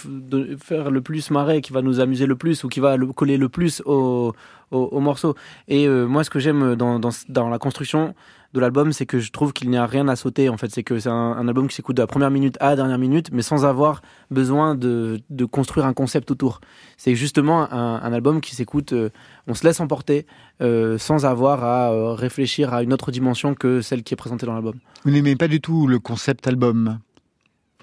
[0.59, 3.47] faire le plus marrer, qui va nous amuser le plus ou qui va coller le
[3.47, 4.33] plus au,
[4.71, 5.35] au, morceau?
[5.69, 8.13] Et euh, moi ce que j'aime dans, dans, la construction
[8.53, 10.49] de l'album, c'est que je trouve qu'il n'y a rien à sauter.
[10.49, 12.75] En fait, c'est que c'est un, album qui s'écoute de la première minute à la
[12.75, 16.59] dernière minute, mais sans avoir besoin de, construire un concept autour.
[16.97, 19.09] C'est justement un, album qui s'écoute, euh,
[19.47, 20.25] on se laisse emporter
[20.61, 24.45] euh, sans avoir à euh, réfléchir à une autre dimension que celle qui est présentée
[24.45, 24.75] dans l'album.
[25.05, 26.99] Vous n'aimez pas du tout le concept album?
[26.99, 27.10] euh,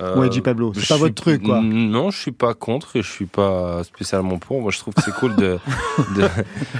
[0.01, 1.61] ouais, dit Pablo, c'est pas votre truc, quoi.
[1.61, 4.61] Non, je suis pas contre et je suis pas spécialement pour.
[4.61, 5.59] Moi, je trouve que c'est cool de.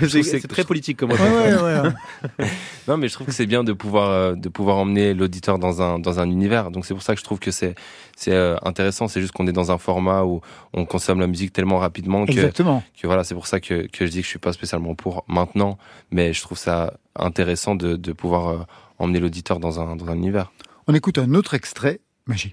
[0.23, 2.47] c'est très politique comme ouais, ouais,
[2.89, 5.83] non, mais je trouve que c'est bien de pouvoir euh, de pouvoir emmener l'auditeur dans
[5.83, 6.71] un dans un univers.
[6.71, 7.75] Donc c'est pour ça que je trouve que c'est
[8.17, 9.09] c'est euh, intéressant.
[9.09, 10.41] C'est juste qu'on est dans un format où
[10.73, 12.83] on consomme la musique tellement rapidement que Exactement.
[13.01, 15.25] que voilà, c'est pour ça que que je dis que je suis pas spécialement pour
[15.29, 15.79] maintenant,
[16.11, 18.67] mais je trouve ça intéressant de de pouvoir
[18.99, 20.53] emmener l'auditeur dans un dans un univers.
[20.87, 22.53] On écoute un autre extrait, Magie.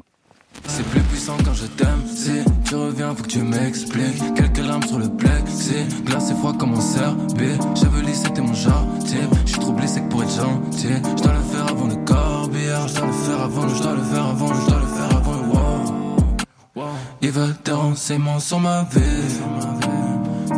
[0.68, 2.32] C'est plus puissant quand je t'aime, si
[2.66, 4.34] tu reviens faut que tu m'expliques.
[4.36, 9.20] Quelques larmes sur le plexi, glacé froid comme un serpé J'avais c'était mon genre type,
[9.46, 10.88] je suis trop blessé que pour être gentil.
[11.18, 14.04] Je dois le faire avant le corbillard, je dois le faire avant, je dois le
[14.04, 16.84] faire avant, je dois le faire avant le wow.
[17.22, 19.02] Il veut des renseignements sur ma vie.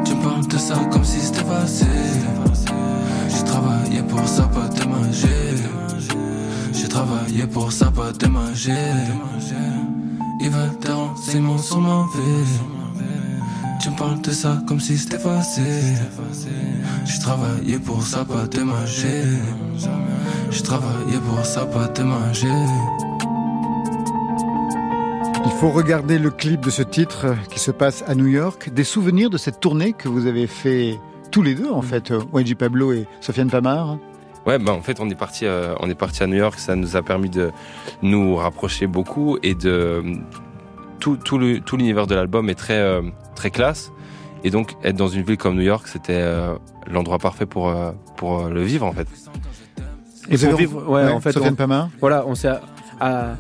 [0.06, 1.88] Tu me parles de ça comme si c'était facile.
[3.30, 5.28] J'ai travaillé pour ça, pas de magie
[6.98, 8.72] J'ai travaillé pour ça, pas de magie
[10.40, 12.60] il veut des renseignements sur ma vie.
[13.80, 15.64] Tu me parles de ça comme si c'était facile.
[17.06, 19.38] J'ai travaillé pour ça, pas de magie.
[20.50, 22.48] J'ai travaillé pour ça, pas de magie.
[25.46, 28.72] Il faut regarder le clip de ce titre qui se passe à New York.
[28.74, 32.56] Des souvenirs de cette tournée que vous avez fait tous les deux, en fait, YG
[32.56, 34.00] Pablo et Sofiane Pamar
[34.48, 36.58] Ouais, bah en fait, on est parti, euh, on est parti à New York.
[36.58, 37.52] Ça nous a permis de
[38.02, 40.02] nous rapprocher beaucoup et de
[41.00, 43.02] tout, tout l'univers de l'album est très euh,
[43.36, 43.92] très classe.
[44.46, 46.54] Et donc, être dans une ville comme New York, c'était euh,
[46.90, 47.76] l'endroit parfait pour
[48.16, 49.08] pour le vivre en fait.
[50.30, 51.90] Et pour vivre, ouais, en fait, Sofiane Pama.
[52.00, 52.52] Voilà, on s'est
[53.02, 53.36] à,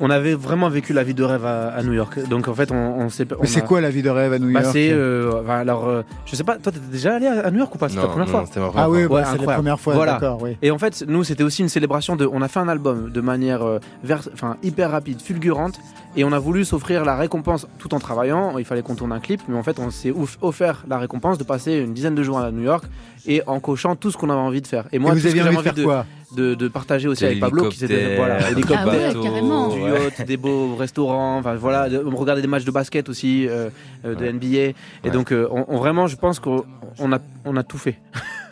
[0.00, 2.28] on avait vraiment vécu la vie de rêve à, à New York.
[2.28, 3.26] Donc en fait, on, on s'est.
[3.40, 5.88] Mais c'est quoi la vie de rêve à New bah, York c'est, euh, enfin, alors,
[5.88, 6.56] euh, je sais pas.
[6.56, 7.88] Toi, t'étais déjà allé à New York ou pas?
[7.88, 8.44] C'était ta première non, fois?
[8.46, 10.12] c'était ma première Ah oui, bah, c'est la première fois, Voilà.
[10.12, 10.56] d'accord, oui.
[10.62, 12.26] Et en fait, nous, c'était aussi une célébration de.
[12.30, 15.78] On a fait un album de manière euh, vers- enfin, hyper rapide, fulgurante,
[16.16, 18.58] et on a voulu s'offrir la récompense tout en travaillant.
[18.58, 21.44] Il fallait qu'on tourne un clip, mais en fait, on s'est offert la récompense de
[21.44, 22.84] passer une dizaine de jours à New York
[23.26, 24.86] et en cochant tout ce qu'on avait envie de faire.
[24.92, 26.68] Et moi, Et tout vous ce que aviez j'avais envie de faire quoi de, de
[26.68, 29.68] partager aussi avec Pablo, qui c'était hélicoptères, voilà, hélicoptère, Ah ouais, carrément.
[29.68, 33.68] du yacht, des beaux restaurants, enfin voilà, de, regarder des matchs de basket aussi, euh,
[34.06, 34.32] euh, de Ouais.
[34.32, 34.46] NBA.
[34.46, 35.10] Et Ouais.
[35.10, 36.64] donc, euh, on, on- vraiment, je pense qu'on
[36.98, 37.98] on a, on a tout fait.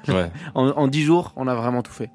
[0.08, 0.30] Ouais.
[0.54, 2.10] En, en 10 jours, on a vraiment tout fait.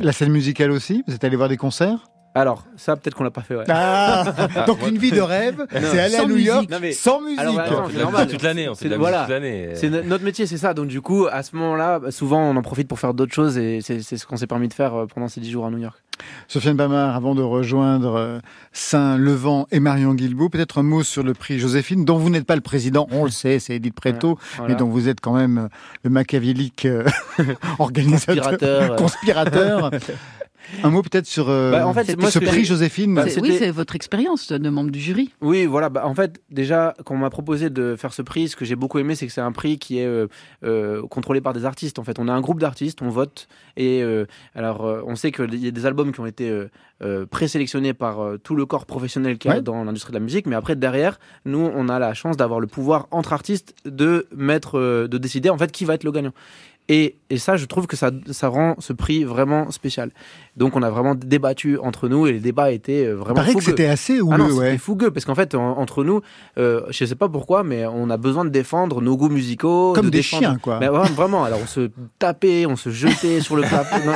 [0.00, 2.06] La scène musicale aussi Vous êtes allé voir des concerts?
[2.32, 3.64] Alors, ça, peut-être qu'on l'a pas fait, ouais.
[3.68, 4.24] Ah
[4.68, 6.46] Donc une vie de rêve, c'est aller à New musique.
[6.46, 7.40] York Non, mais- sans musique.
[7.40, 8.28] Alors, attends, c'est normal.
[8.28, 9.20] toute l'année, on fait C'est- de la musique voilà.
[9.24, 9.68] toute l'année.
[9.74, 10.72] C'est no- notre métier, c'est ça.
[10.72, 13.80] Donc, du coup, à ce moment-là, souvent, on en profite pour faire d'autres choses et
[13.82, 15.78] c'est c'est ce qu'on s'est permis de faire euh, pendant ces 10 jours à New
[15.78, 15.98] York.
[16.48, 18.38] Sofiane Bamar, avant de rejoindre euh,
[18.72, 22.54] Saint-Levant et Marion Guilbault, peut-être un mot sur le prix Joséphine, dont vous n'êtes pas
[22.56, 24.72] le président, on le sait, c'est Edith Préto, Voilà.
[24.74, 25.68] mais dont vous êtes quand même euh,
[26.04, 27.04] le machiavélique euh,
[27.80, 28.96] organisateur, Conspirateur, euh.
[28.96, 29.90] conspirateur.
[30.82, 33.14] un mot peut-être sur euh, Bah, en fait, moi, ce prix Joséphine.
[33.14, 35.32] Bah, oui, c'est votre expérience de membre du jury.
[35.40, 35.88] Oui, voilà.
[35.88, 38.76] Bah, en fait, déjà, quand on m'a proposé de faire ce prix, ce que j'ai
[38.76, 40.26] beaucoup aimé, c'est que c'est un prix qui est euh,
[40.64, 41.98] euh, contrôlé par des artistes.
[41.98, 43.48] En fait, on a un groupe d'artistes, on vote.
[43.76, 46.68] Et euh, alors, euh, on sait qu'il y a des albums qui ont été euh,
[47.02, 49.62] euh, présélectionnés par euh, tout le corps professionnel qu'il y a Ouais.
[49.62, 50.46] dans l'industrie de la musique.
[50.46, 54.78] Mais après, derrière, nous, on a la chance d'avoir le pouvoir entre artistes de mettre,
[54.78, 56.32] euh, de décider en fait qui va être le gagnant.
[56.88, 60.10] Et, et ça, je trouve que ça, ça rend ce prix vraiment spécial.
[60.56, 63.34] Donc, on a vraiment débattu entre nous et les débats étaient euh, Il vraiment.
[63.36, 64.78] paraît que c'était assez Ah houleux, non, c'était ouais.
[64.78, 66.20] fougueux parce qu'en fait en- entre nous,
[66.58, 70.06] euh, je sais pas pourquoi, mais on a besoin de défendre nos goûts musicaux, Comme
[70.06, 70.80] de des défendre- chiens, quoi.
[70.80, 73.62] Mais vraiment, vraiment, alors on se tapait, on se jetait sur le.
[74.04, 74.12] Non.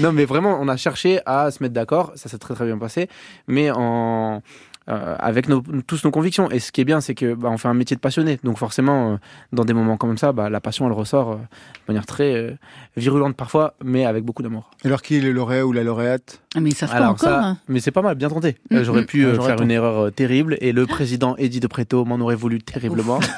[0.00, 2.12] non, mais vraiment, on a cherché à se mettre d'accord.
[2.14, 3.08] Ça s'est très très bien passé,
[3.48, 4.40] mais en
[4.88, 6.50] euh, avec nos, tous nos convictions.
[6.50, 8.38] Et ce qui est bien, c'est que bah, on fait un métier de passionné.
[8.44, 9.16] Donc forcément, euh,
[9.52, 11.40] dans des moments comme ça, bah, la passion, elle ressort euh, de
[11.88, 12.52] manière très euh,
[12.96, 14.70] virulente parfois, mais avec beaucoup d'amour.
[14.84, 16.40] Alors qui est le lauréat ou la lauréate?
[16.56, 17.28] Ah, Mais Alors encore.
[17.28, 17.58] ça, hein.
[17.68, 18.56] mais c'est pas mal, bien tenté.
[18.70, 19.06] Mm, J'aurais mm.
[19.06, 19.64] pu j'aurais faire tenté.
[19.64, 23.20] une erreur euh, terrible et le président Eddie de Preto m'en aurait voulu terriblement.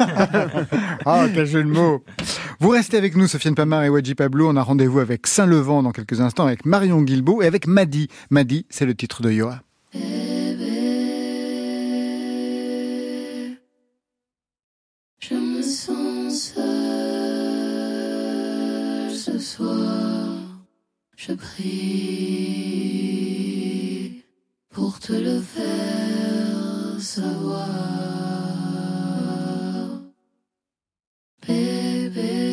[1.06, 2.04] Ah, quel jeu de mots
[2.60, 4.48] Vous restez avec nous, Sofiane Pamar et Wadji Pablo.
[4.48, 8.08] On a rendez-vous avec Saint-Levant dans quelques instants, avec Marion Guilbault et avec Madi.
[8.30, 9.60] Madi, c'est le titre de Yoa.
[19.58, 20.28] Soir.
[21.16, 22.78] Je prie
[24.70, 27.68] pour te le faire savoir.
[31.46, 32.47] Bébé,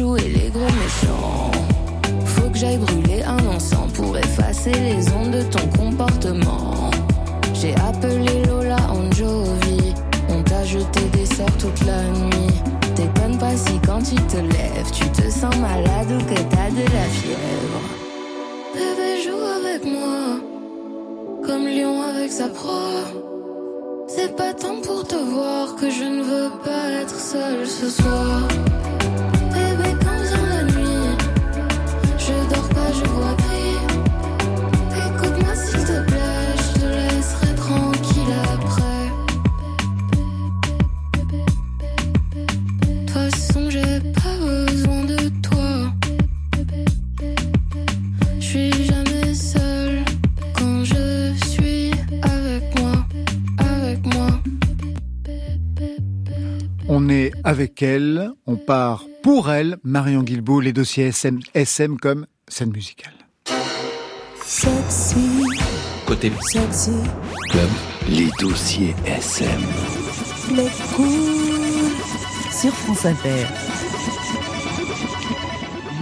[0.00, 1.50] jouer les gros méchants.
[2.24, 6.90] Faut que j'aille brûler un ensemble pour effacer les ondes de ton comportement.
[7.52, 9.94] J'ai appelé Lola en Jovi.
[10.30, 12.56] On t'a jeté des sorts toute la nuit.
[12.94, 16.86] T'étonnes pas si quand tu te lèves, tu te sens malade ou que t'as de
[16.96, 17.82] la fièvre.
[18.72, 20.22] Bébé, joue avec moi,
[21.46, 23.04] comme lion avec sa proie.
[24.08, 28.48] C'est pas tant pour te voir que je ne veux pas être seule ce soir.
[58.46, 63.14] On part pour elle, Marion Guilbault, les dossiers SM, SM comme scène musicale.
[64.44, 65.44] Sexy,
[66.06, 66.90] Côté sexy,
[67.50, 67.68] Club,
[68.08, 69.60] les dossiers SM.
[70.54, 71.90] les cool.
[72.52, 73.46] Sur France Inter.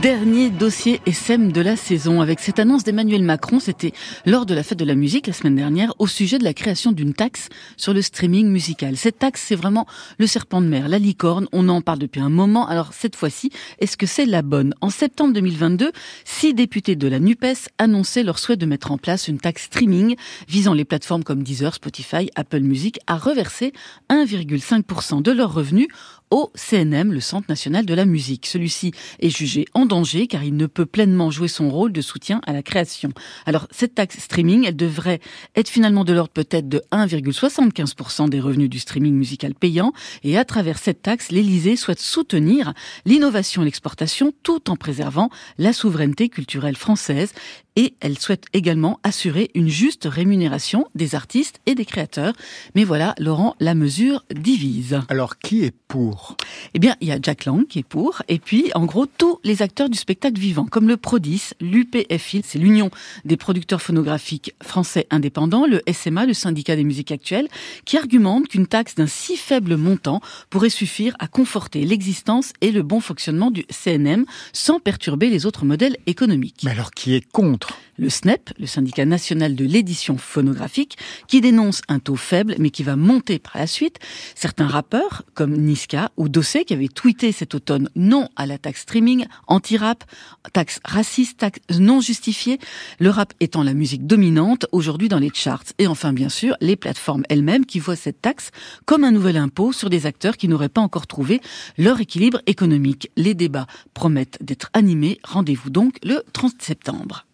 [0.03, 3.93] Dernier dossier SM de la saison avec cette annonce d'Emmanuel Macron, c'était
[4.27, 6.93] lors de la fête de la musique la semaine dernière au sujet de la création
[6.93, 8.97] d'une taxe sur le streaming musical.
[8.97, 12.29] Cette taxe, c'est vraiment le serpent de mer, la licorne, on en parle depuis un
[12.29, 12.69] moment.
[12.69, 14.73] Alors cette fois-ci, est-ce que c'est la bonne?
[14.81, 15.91] En septembre 2022,
[16.25, 20.15] six députés de la NUPES annonçaient leur souhait de mettre en place une taxe streaming
[20.47, 23.73] visant les plateformes comme Deezer, Spotify, Apple Music à reverser
[24.11, 25.89] 1,5% de leurs revenus
[26.31, 28.47] au CNM, le Centre national de la musique.
[28.47, 32.41] Celui-ci est jugé en danger car il ne peut pleinement jouer son rôle de soutien
[32.47, 33.11] à la création.
[33.47, 35.21] Alors cette taxe streaming, elle devrait
[35.57, 40.45] être finalement de l'ordre peut-être de 1,75% des revenus du streaming musical payant et à
[40.45, 42.73] travers cette taxe, l'Élysée souhaite soutenir
[43.05, 47.33] l'innovation et l'exportation tout en préservant la souveraineté culturelle française
[47.79, 52.35] et elle souhaite également assurer une juste rémunération des artistes et des créateurs.
[52.75, 55.01] Mais voilà, Laurent, la mesure divise.
[55.09, 56.37] Alors qui est pour?
[56.75, 59.39] Eh bien, il y a Jack Lang qui est pour, et puis, en gros, tous
[59.45, 62.91] les acteurs du spectacle vivant, comme le Prodis, l'UPFI, c'est l'Union
[63.25, 67.49] des producteurs phonographiques français indépendants, le SMA, le syndicat des musiques actuelles,
[67.85, 72.83] qui argumente qu'une taxe d'un si faible montant pourrait suffire à conforter l'existence et le
[72.83, 76.63] bon fonctionnement du CNM sans perturber les autres modèles économiques.
[76.65, 77.68] Mais alors qui est contre?
[77.99, 82.83] Le SNEP, le syndicat national de l'édition phonographique, qui dénonce un taux faible mais qui
[82.83, 83.99] va monter par la suite.
[84.35, 88.83] Certains rappeurs, comme Niska ou Dossé, qui avaient tweeté cet automne non à la taxe
[88.83, 90.05] streaming, anti-rap,
[90.53, 92.59] taxe raciste, taxe non justifiée,
[93.01, 95.65] le rap étant la musique dominante aujourd'hui dans les charts.
[95.79, 98.51] Et enfin, bien sûr, les plateformes elles-mêmes qui voient cette taxe
[98.85, 101.41] comme un nouvel impôt sur des acteurs qui n'auraient pas encore trouvé
[101.77, 103.11] leur équilibre économique.
[103.17, 105.19] Les débats promettent d'être animés.
[105.25, 107.28] Rendez-vous donc le 30 septembre.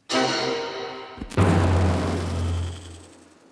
[1.17, 1.84] Thank you.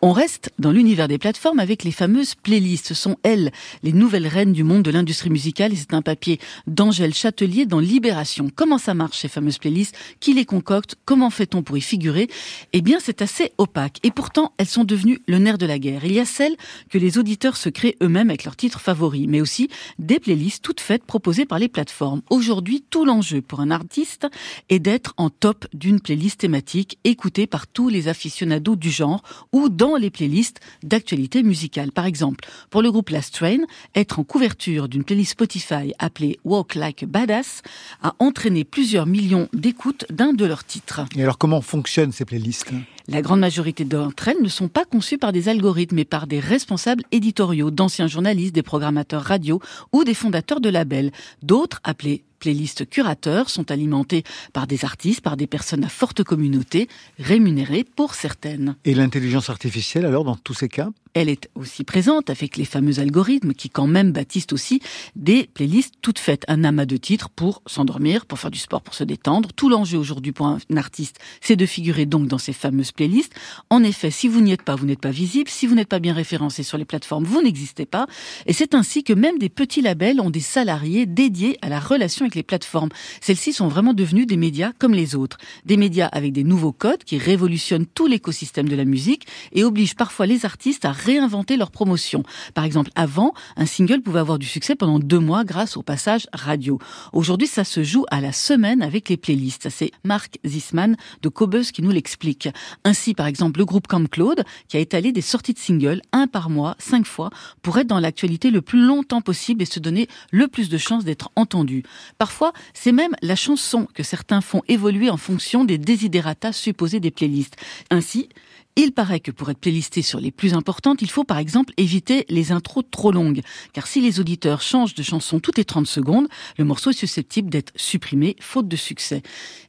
[0.05, 2.89] On reste dans l'univers des plateformes avec les fameuses playlists.
[2.89, 3.53] Ce sont elles,
[3.85, 7.79] les nouvelles reines du monde de l'industrie musicale et c'est un papier d'Angèle Châtelier dans
[7.79, 8.51] Libération.
[8.53, 9.97] Comment ça marche ces fameuses playlists?
[10.19, 10.97] Qui les concocte?
[11.05, 12.27] Comment fait-on pour y figurer?
[12.73, 16.05] Eh bien, c'est assez opaque et pourtant elles sont devenues le nerf de la guerre.
[16.05, 16.57] Il y a celles
[16.91, 19.69] que les auditeurs se créent eux-mêmes avec leurs titres favoris, mais aussi
[20.01, 22.23] des playlists toutes faites proposées par les plateformes.
[22.29, 24.27] Aujourd'hui, tout l'enjeu pour un artiste
[24.69, 29.69] est d'être en top d'une playlist thématique écoutée par tous les aficionados du genre ou
[29.69, 31.93] dans les playlists d'actualité musicale.
[31.93, 33.59] Par exemple, pour le groupe Last Train,
[33.95, 37.63] être en couverture d'une playlist Spotify appelée Walk Like a Badass
[38.03, 41.03] a entraîné plusieurs millions d'écoutes d'un de leurs titres.
[41.17, 42.73] Et alors comment fonctionnent ces playlists?
[43.09, 46.39] La grande majorité d'entre elles ne sont pas conçues par des algorithmes, mais par des
[46.39, 49.61] responsables éditoriaux, d'anciens journalistes, des programmateurs radio
[49.93, 51.11] ou des fondateurs de labels.
[51.43, 56.89] D'autres, appelés playlists curateurs sont alimentées par des artistes, par des personnes à forte communauté,
[57.21, 58.75] rémunérées pour certaines.
[58.85, 60.91] Et l'intelligence artificielle alors dans tous ces cas?
[61.15, 64.81] Elle est aussi présente avec les fameux algorithmes qui quand même bâtissent aussi
[65.15, 68.95] des playlists toutes faites, un amas de titres pour s'endormir, pour faire du sport, pour
[68.95, 69.51] se détendre.
[69.55, 73.35] Tout l'enjeu aujourd'hui pour un artiste, c'est de figurer donc dans ces fameuses playlists.
[73.69, 75.51] En effet, si vous n'y êtes pas, vous n'êtes pas visible.
[75.51, 78.07] Si vous n'êtes pas bien référencé sur les plateformes, vous n'existez pas.
[78.47, 82.25] Et c'est ainsi que même des petits labels ont des salariés dédiés à la relation
[82.25, 82.91] avec les plateformes.
[83.21, 85.39] Celles-ci sont vraiment devenues des médias comme les autres.
[85.65, 89.97] Des médias avec des nouveaux codes qui révolutionnent tout l'écosystème de la musique et obligent
[89.97, 92.23] parfois les artistes à réinventer leur promotion.
[92.55, 96.27] Par exemple, avant, un single pouvait avoir du succès pendant deux mois grâce au passage
[96.33, 96.79] radio.
[97.13, 99.69] Aujourd'hui, ça se joue à la semaine avec les playlists.
[99.71, 102.49] C'est Marc Zisman de Cobus qui nous l'explique.
[102.85, 106.27] Ainsi, par exemple, le groupe Camp Claude qui a étalé des sorties de singles, un
[106.27, 107.31] par mois, cinq fois,
[107.63, 111.05] pour être dans l'actualité le plus longtemps possible et se donner le plus de chances
[111.05, 111.83] d'être entendu.
[112.23, 117.11] Parfois, c'est même la chanson que certains font évoluer en fonction des desiderata supposés des
[117.11, 117.57] playlists.
[117.91, 118.29] Ainsi,
[118.75, 122.25] Il paraît que pour être playlisté sur les plus importantes, il faut par exemple éviter
[122.31, 123.43] les intros trop longues.
[123.75, 127.51] Car si les auditeurs changent de chanson toutes les 30 secondes, le morceau est susceptible
[127.51, 129.23] d'être supprimé faute de succès.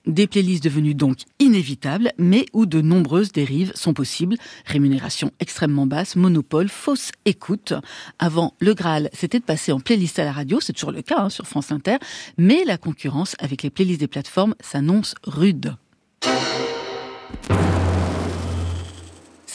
[0.05, 4.37] Des playlists devenues donc inévitables, mais où de nombreuses dérives sont possibles.
[4.65, 7.73] Rémunération extrêmement basse, monopole, fausse écoute.
[8.19, 11.19] Avant, le Graal, c'était de passer en playlist à la radio, c'est toujours le cas
[11.19, 11.97] hein, sur France Inter,
[12.37, 15.75] mais la concurrence avec les playlists des plateformes s'annonce rude.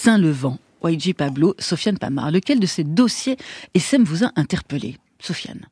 [0.01, 2.30] Saint-Levant, YG Pablo, Sofiane Pamar.
[2.30, 3.36] Lequel de ces dossiers
[3.74, 4.96] SM vous a interpellé?
[5.18, 5.66] Sofiane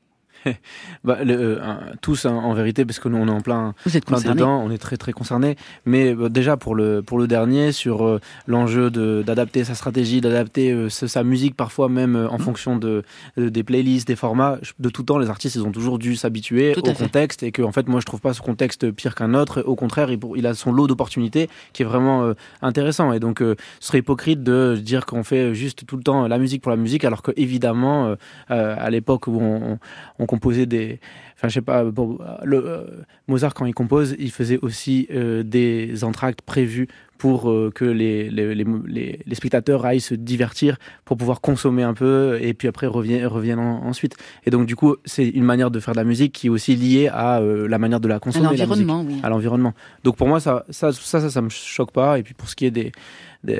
[1.05, 3.97] bah, le, euh, tous hein, en vérité parce que nous on est en plein, Vous
[3.97, 4.34] êtes plein concerné.
[4.40, 5.57] dedans, on est très très concernés.
[5.84, 10.72] Mais euh, déjà pour le pour le dernier sur euh, l'enjeu d'adapter sa stratégie, d'adapter
[10.72, 13.03] euh, sa musique parfois même euh, en fonction de,
[13.36, 14.59] de- des playlists, des formats.
[14.78, 16.94] De tout temps, les artistes ils ont toujours dû s'habituer au fait.
[16.94, 19.62] contexte et que en fait moi je trouve pas ce contexte pire qu'un autre.
[19.66, 22.32] Au contraire, il, il a son lot d'opportunités qui est vraiment
[22.62, 23.12] intéressant.
[23.12, 26.62] Et donc ce serait hypocrite de dire qu'on fait juste tout le temps la musique
[26.62, 28.14] pour la musique alors que évidemment
[28.49, 29.78] à l'époque où on, on-
[30.18, 31.01] on composait des
[31.37, 32.84] enfin je sais pas bon, le, euh,
[33.28, 38.28] Mozart quand il compose il faisait aussi euh, des entractes prévus pour euh, que les,
[38.30, 40.76] les, les, les- les spectateurs aillent se divertir
[41.07, 44.76] pour pouvoir consommer un peu et puis après reviennent, reviennent en- ensuite et donc du
[44.76, 47.78] coup c'est une manière de faire de la musique qui est aussi liée à la
[47.78, 49.20] manière de la À consommer musique l'environnement, oui.
[49.22, 49.72] à l'environnement.
[50.05, 52.18] Donc pour moi, ça, ça, ça, ça, ça me choque pas.
[52.18, 52.93] Et puis pour ce qui est des, des- de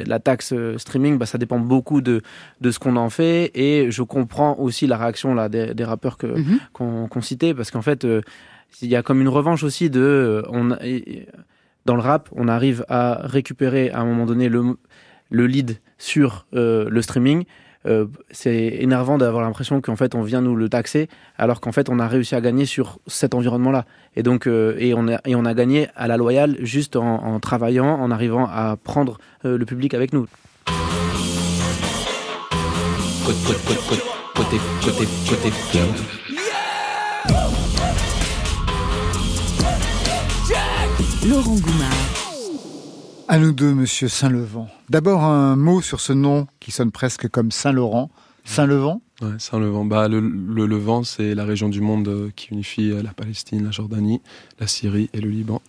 [0.07, 2.23] la taxe euh, streaming, bah, ça dépend beaucoup de,
[2.61, 3.51] de ce qu'on en fait.
[3.55, 6.59] Et je comprends aussi la réaction là des, des rappeurs que Mhm.
[6.73, 8.21] qu'on citait, parce qu'en fait, euh,
[8.83, 10.77] il y a comme une revanche aussi de, euh, on,
[11.87, 14.77] dans le rap, on arrive à récupérer à un moment donné le,
[15.31, 17.45] le lead sur euh, le streaming.
[17.87, 21.09] Euh, c'est énervant d'avoir l'impression qu'en fait on vient nous le taxer
[21.39, 23.85] alors qu'en fait on a réussi à gagner sur cet environnement là
[24.17, 27.39] et donc euh, et on a et on a gagné à la loyale juste en,
[27.39, 30.27] travaillant en arrivant à prendre euh, le public avec nous.
[41.29, 41.96] Laurent Goumard.
[43.29, 44.69] À nous deux, monsieur Saint-Levant.
[44.89, 48.11] D'abord, un mot sur ce nom qui sonne presque comme Saint-Laurent.
[48.45, 49.85] Saint-Levant Ouais, Saint-Levant.
[49.85, 53.65] Bah, le, le Levant, c'est la région du monde euh, qui unifie euh, la Palestine,
[53.65, 54.21] la Jordanie,
[54.61, 55.61] la Syrie et le Liban.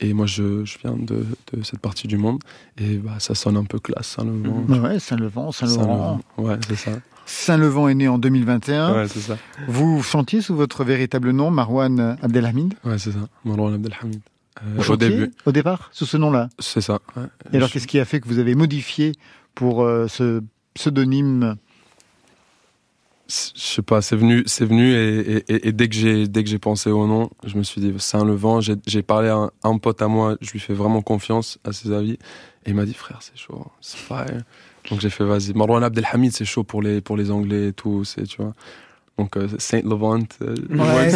[0.00, 2.40] Et moi, je, je viens de, de cette partie du monde.
[2.78, 4.64] Et bah, ça sonne un peu classe, Saint-Levant.
[4.82, 6.20] Ouais, Saint-Levant, Saint-Laurent.
[6.38, 6.90] Ouais, c'est ça.
[7.26, 8.94] Saint-Levant est né en 2021.
[8.94, 9.36] Ouais, c'est ça.
[9.68, 12.74] Vous chantiez sous votre véritable nom, Marwan Abdelhamid?
[12.84, 13.28] Ouais, c'est ça.
[13.44, 14.20] Marwan Abdelhamid.
[14.64, 17.00] Euh, au début, Au départ, sous ce nom-là c'est ça.
[17.16, 17.24] ouais.
[17.52, 19.12] Et alors, Je- qu'est-ce qui a fait que vous avez modifié
[19.54, 20.42] pour euh, ce
[20.74, 21.56] pseudonyme?
[23.28, 26.48] Je sais pas, c'est venu, c'est venu et, et- et dès que j'ai dès que
[26.48, 28.60] j'ai pensé au nom, je me suis dit Saint-Levant.
[28.60, 31.72] J'ai j'ai parlé à un, un pote à moi, je lui fais vraiment confiance à
[31.72, 34.42] ses avis et il m'a dit frère c'est chaud, c'est fire.
[34.90, 35.54] Donc j'ai fait vas-y.
[35.54, 38.54] Marwan Abdelhamid c'est chaud pour les pour les Anglais et tout, c'est tu vois.
[39.18, 40.18] Donc euh, Saint Levant.
[40.42, 41.14] euh, Ouais,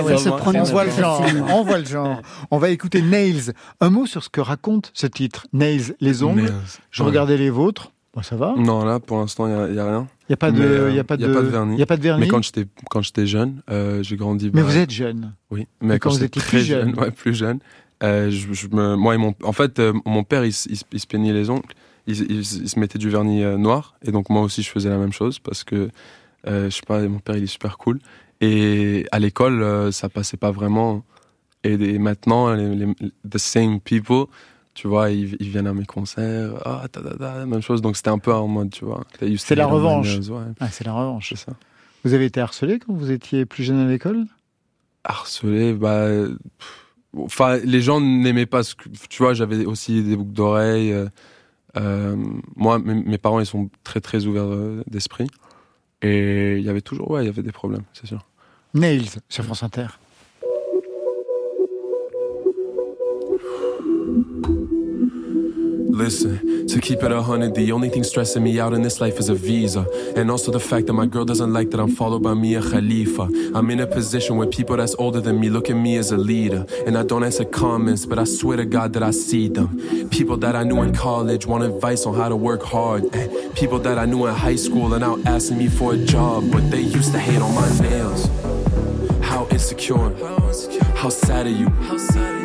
[0.00, 1.24] ouais, prononce On voit le genre.
[1.50, 2.22] On voit le genre.
[2.50, 3.52] On va écouter Nails.
[3.80, 5.46] Un mot sur ce que raconte ce titre.
[5.52, 6.46] Nails, les ongles.
[6.46, 6.60] Euh,
[6.90, 7.08] Je ouais.
[7.08, 7.92] regardais les vôtres.
[8.14, 8.54] Bon, ça va.
[8.56, 10.06] Non là pour l'instant il y a, a rien.
[10.28, 11.46] Il n'y a pas de, euh, il y a pas y a de, pas de
[11.48, 11.74] vernis.
[11.74, 12.20] il y a pas de vernis.
[12.20, 14.50] Mais quand j'étais quand j'étais jeune, euh, j'ai grandi.
[14.54, 15.34] Mais bah, vous êtes jeune.
[15.50, 16.88] Oui, Mais mais quand quand, vous j'étais étiez très plus jeune.
[16.94, 17.58] jeune, ouais, plus jeune,
[18.02, 20.76] euh, je, je me, moi et mon, en fait, euh, mon père, il, se- il,
[20.76, 21.68] se- il se peignait les ongles,
[22.06, 24.88] il, il- il se mettait du vernis euh, noir, et donc moi aussi je faisais
[24.88, 25.90] la même chose parce que,
[26.46, 27.98] je sais pas, mon père il est super cool,
[28.40, 31.04] et à l'école euh, ça passait pas vraiment,
[31.64, 32.94] et, et maintenant les, les-
[33.28, 34.26] the same people,
[34.74, 37.96] tu vois, ils, ils viennent à mes concerts, ah, ta, ta, ta, même chose, donc
[37.96, 39.04] c'était un peu en mode, tu vois.
[39.18, 40.18] to C'est la revanche.
[40.28, 41.30] ouais, Ah, c'est la revanche.
[41.30, 41.52] c'est ça.
[42.04, 44.26] Vous avez été harcelé quand vous étiez plus jeune à l'école?
[45.02, 46.08] Harcelé, bah,
[47.16, 50.92] enfin, les gens n'aimaient pas ce que, tu vois, j'avais aussi des boucles d'oreilles.
[50.92, 51.06] euh,
[51.76, 52.16] euh,
[52.56, 55.26] moi, mes, mes parents, ils sont très très ouverts euh, d'esprit,
[56.06, 58.20] et il y avait toujours, ouais, il y avait des problèmes, c'est sûr.
[58.74, 59.86] Nails sur France Inter.
[65.96, 69.18] Listen, to keep it a hundred, the only thing stressing me out in this life
[69.18, 69.86] is a visa.
[70.14, 73.22] And also the fact that my girl doesn't like that I'm followed by Mia Khalifa.
[73.54, 76.18] I'm in a position where people that's older than me look at me as a
[76.18, 76.66] leader.
[76.86, 80.10] And I don't answer comments, but I swear to God that I see them.
[80.10, 83.16] People that I knew in college want advice on how to work hard.
[83.16, 86.52] Eh, People that I knew in high school are now asking me for a job,
[86.52, 88.26] but they used to hate on my nails.
[89.22, 90.14] How insecure,
[90.94, 92.35] how sad are you?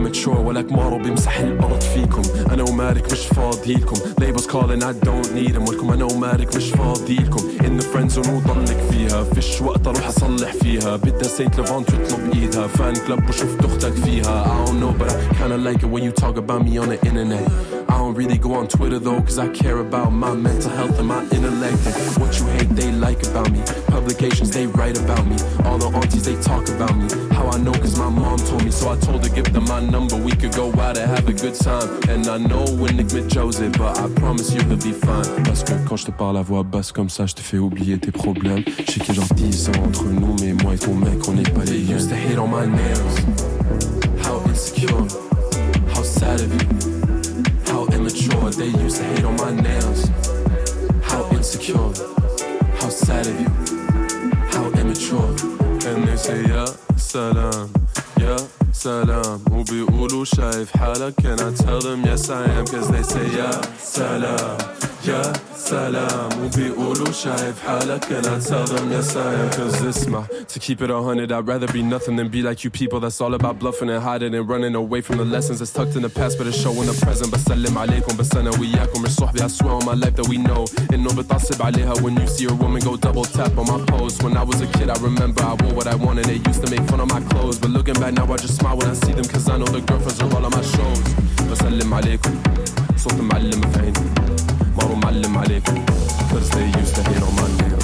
[0.00, 2.22] How immature ولك مارو بيمسح الأرض فيكم.
[2.52, 3.96] أنا ومالك مش فاضيلكم.
[3.96, 7.38] Labels calling I don't need them ولكم أنا ومالك مش فاضيلكم.
[7.38, 9.24] In the friend zone وضلك فيها.
[9.24, 10.96] فيش وقت أروح أصلح فيها.
[10.96, 12.66] بدها سينت ليفانت ويطلب إيدها.
[12.66, 14.44] فان كلب وشفت أختك فيها.
[14.44, 16.98] I don't know but I kinda like it when you talk about me on the
[17.08, 17.79] internet.
[17.90, 21.08] I don't really go on Twitter though, cause I care about my mental health and
[21.08, 21.84] my intellect.
[21.86, 23.60] And what you hate, they like about me.
[23.88, 25.36] Publications, they write about me.
[25.64, 27.08] All the aunties, they talk about me.
[27.34, 28.70] How I know, cause my mom told me.
[28.70, 30.16] So I told her, give them my number.
[30.16, 31.88] We could go out and have a good time.
[32.08, 35.42] And I know when Nick Joseph, but I promise you he'll be fine.
[35.44, 37.98] Parce que quand je te parle à voix basse comme ça, je te fais oublier
[37.98, 38.62] tes problèmes.
[38.86, 41.28] Je sais qu'il y a genre 10 ans entre nous, mais moi et ton mec,
[41.28, 43.18] on n'est pas les used to hate on my nails.
[44.24, 45.06] How insecure,
[45.92, 46.89] how sad of you,
[48.49, 48.49] immature.
[48.51, 50.09] They used to hate on my nails.
[51.03, 51.77] How insecure,
[52.79, 53.49] how sad of you,
[54.51, 55.29] how immature.
[55.87, 56.65] And they say, yeah,
[56.97, 57.71] salam,
[58.19, 58.37] yeah,
[58.71, 59.41] salam.
[59.51, 64.57] وبيقولوا شايف حالك Can I tell them yes I am Cause they say yeah, salam,
[65.03, 65.33] yeah,
[65.69, 66.29] salam.
[66.43, 70.89] وبيقولوا شايف حالك Can I tell them yes I am Cause اسمع To keep it
[70.89, 73.89] a hundred I'd rather be nothing than be like you people That's all about bluffing
[73.89, 76.57] and hiding and running away from the lessons That's tucked in the past but it's
[76.61, 80.15] showing the present بسلم عليكم بس أنا وياكم مش صحبي I swear on my life
[80.15, 83.65] that we know إنه بتعصب عليها when you see a woman go double tap on
[83.73, 86.39] my post When I was a kid I remember I wore what I wanted They
[86.49, 88.87] used to make fun of my clothes But looking back now I just smile when
[88.89, 91.01] I see them Cause I know the girlfriends are all on my shows
[91.51, 92.33] بسلم عليكم
[92.97, 94.28] صوت معلم في عيني
[94.80, 95.68] اخباره معلم عليك
[96.30, 97.79] Thursday used to hate on Monday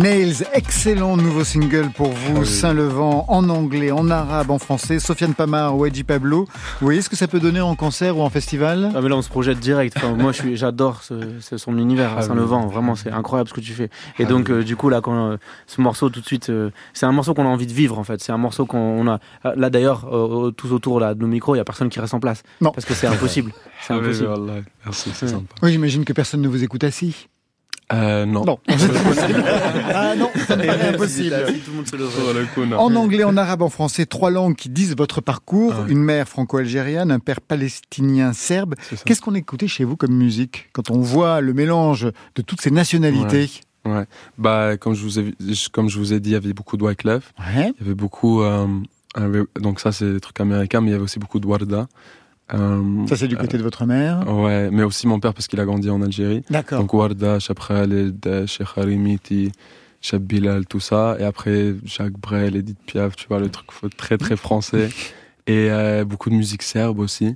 [0.00, 2.46] nails excellent nouveau single pour vous, Ah oui.
[2.46, 6.46] Saint-Levant, en anglais, en arabe, en français, Sofiane Pamar, Wedgie Pablo.
[6.80, 8.90] Vous voyez ce que ça peut donner en concert ou en festival?
[8.94, 9.94] Ah mais là on se projette direct.
[9.96, 12.66] Enfin, moi je suis, j'adore ce, ce- son univers à Ah Saint-Levant.
[12.66, 12.72] oui.
[12.72, 13.90] Vraiment c'est incroyable ce que tu fais.
[14.18, 14.54] Et Ah donc oui.
[14.56, 15.36] euh, du coup là quand euh,
[15.66, 18.04] ce morceau tout de suite, euh, c'est un morceau qu'on a envie de vivre en
[18.04, 18.20] fait.
[18.22, 19.18] C'est un morceau qu'on on a.
[19.56, 20.06] Là d'ailleurs
[20.56, 22.42] tous autour là de nos micros, il y a personne qui reste en place.
[22.60, 22.70] Non.
[22.72, 23.52] Parce que c'est impossible.
[23.82, 24.28] C'est Ah oui, impossible.
[24.28, 24.60] wallah.
[24.84, 25.32] Merci, c'est Ouais.
[25.32, 25.54] sympa.
[25.62, 27.28] Oui, j'imagine que personne ne vous écoute assis.
[27.92, 28.44] Euh, non.
[28.44, 28.58] Non.
[29.94, 31.34] ah non, ça paraît impossible.
[31.64, 32.78] Tout le monde se le Sur le coup, non.
[32.78, 35.72] En anglais, en arabe, en français, trois langues qui disent votre parcours.
[35.76, 35.90] Ah ouais.
[35.92, 38.74] Une mère franco-algérienne, un père palestinien serbe.
[39.04, 42.70] Qu'est-ce qu'on écoutait chez vous comme musique quand on voit le mélange de toutes ces
[42.70, 43.50] nationalités?
[43.84, 44.04] Ouais.
[44.38, 45.34] Bah, comme je vous ai,
[45.72, 47.32] comme je vous ai dit, il y avait beaucoup de Wyclef.
[47.38, 47.72] Ouais.
[47.80, 48.42] Il y avait beaucoup.
[48.42, 48.66] euh,
[49.18, 51.88] euh, donc, ça, c'est des trucs américains, mais il y avait aussi beaucoup de Warda.
[52.54, 54.26] Euh, Ça, c'est du côté de votre mère.
[54.28, 56.42] Ouais, mais aussi mon père parce qu'il a grandi en Algérie.
[56.50, 56.80] D'accord.
[56.80, 59.52] Donc Warda, Cheb Khaled, Cheikh Harimiti,
[60.00, 61.16] Cheb Bilal, tout ça.
[61.20, 64.88] Et après Jacques Brel, Edith Piaf, tu vois, le truc très très français.
[65.46, 67.34] Et euh, beaucoup de musique serbe aussi.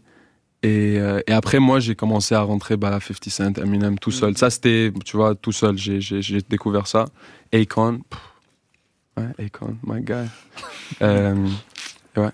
[0.62, 4.37] Et, euh, et après, moi, j'ai commencé à rentrer bah, 50 Cent, Eminem, tout seul.
[4.39, 5.77] Ça, c'était, tu vois, tout seul.
[5.77, 7.07] J'ai, j'ai, j'ai découvert ça.
[7.53, 8.21] Akon, pff,
[9.19, 10.29] ouais, Akon, my guy.
[11.01, 12.31] ouais,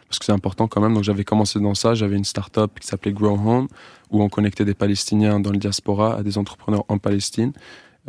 [0.08, 0.94] parce que c'est important quand même.
[0.94, 3.68] Donc j'avais commencé dans ça, j'avais une start-up qui s'appelait Grow Home,
[4.12, 7.54] où on connectait des Palestiniens dans le diaspora à des entrepreneurs en Palestine.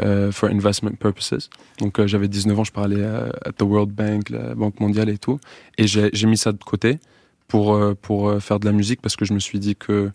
[0.02, 1.48] Uh, for investment purposes.
[1.78, 5.08] Donc euh, j'avais 19 ans, je parlais à, à, the World Bank, la Banque mondiale
[5.08, 5.38] et tout.
[5.78, 6.98] Et j'ai mis ça de côté
[7.46, 10.10] pour, euh, pour faire de la musique parce que je me suis dit que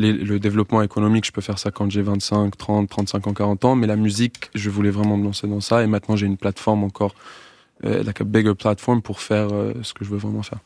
[0.00, 3.64] les, le développement économique, je peux faire ça quand j'ai 25, 30, 35 ans, 40
[3.64, 3.76] ans.
[3.76, 5.82] Mais la musique, je voulais vraiment me lancer dans ça.
[5.82, 7.14] Et maintenant, j'ai une plateforme encore,
[7.84, 9.48] euh, like a bigger platform pour faire
[9.82, 10.58] ce que je veux vraiment faire.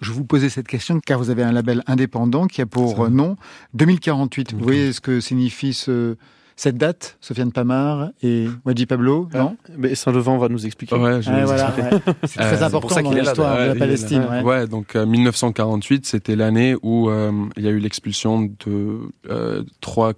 [0.00, 3.36] Je vous posais cette question car vous avez un label indépendant qui a pour nom
[3.74, 4.54] 2048.
[4.54, 6.16] Vous voyez ce que signifie ce
[6.56, 9.56] cette date, Sofiane Pamar et Wadji Pablo, non?
[9.76, 10.94] Mais Saint-Levant va nous expliquer.
[10.94, 12.00] Ouais, voilà, ouais.
[12.24, 14.24] C'est très euh, important dans l'histoire de la Palestine.
[14.30, 19.00] Ouais, ouais donc euh, 1948, c'était l'année où euh, il y a eu l'expulsion de
[19.28, 20.12] euh, trois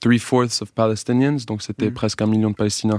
[0.00, 1.94] three-fourths of Palestinians, donc c'était mm.
[1.94, 2.98] presque un million de Palestiniens,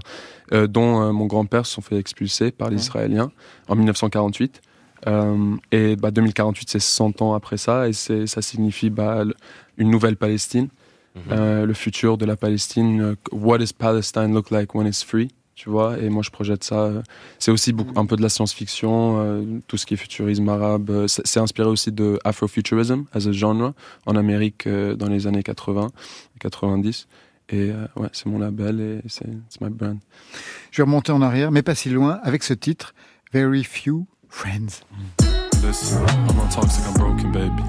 [0.54, 3.32] euh, dont euh, mon grand-père se sont fait expulser par les Israéliens
[3.68, 4.62] en 1948.
[5.06, 9.24] Euh, et bah, 2048, c'est 100 ans après ça, et ça signifie bah,
[9.78, 10.70] une nouvelle Palestine.
[11.32, 13.02] Euh, le futur de la Palestine.
[13.02, 16.64] euh, What does Palestine look like when it's free tu vois, et moi je projette
[16.64, 16.76] ça.
[16.84, 17.02] euh,
[17.40, 21.08] C'est aussi beaucoup, un peu de la science-fiction, euh, tout ce qui est futurisme arabe.
[21.08, 23.74] C'est inspiré aussi de Afrofuturism as a genre
[24.06, 25.90] en Amérique euh, dans les années 80,
[26.40, 27.08] 90.
[27.50, 29.26] Et euh, ouais, c'est mon label et c'est
[29.60, 29.98] my brand.
[30.70, 32.94] Je vais remonter en arrière, mais pas si loin, avec ce titre,
[33.34, 34.84] Very Few Friends.
[35.66, 37.64] Listen, I'm on toxic, I'm broken, baby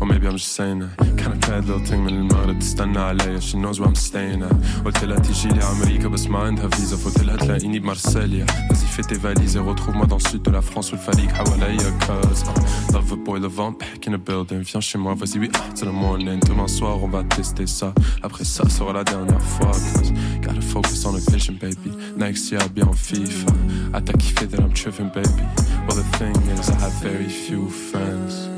[0.00, 3.40] Or maybe I'm just saying that Kind of bad little thing من المغرب تستنى عليا
[3.40, 6.96] She knows where I'm staying at قلت لها تيجي لي أمريكا بس ما عندها فيزا
[6.96, 10.62] فقلت لها تلاقيني بمارسيليا Vas-y fais tes valises et retrouve-moi dans le sud de la
[10.62, 14.22] France où le falique حواليا Cause uh, love a boy, le vent back in the
[14.28, 17.92] building Viens chez moi, vas-y oui, till the morning Demain soir on va tester ça
[18.22, 20.12] Après ça sera la dernière fois Cause
[20.42, 23.52] gotta focus on the vision baby Next year I'll be on FIFA
[23.94, 25.44] Ah t'as kiffé that I'm tripping baby
[25.86, 28.57] Well the thing is I have very few friends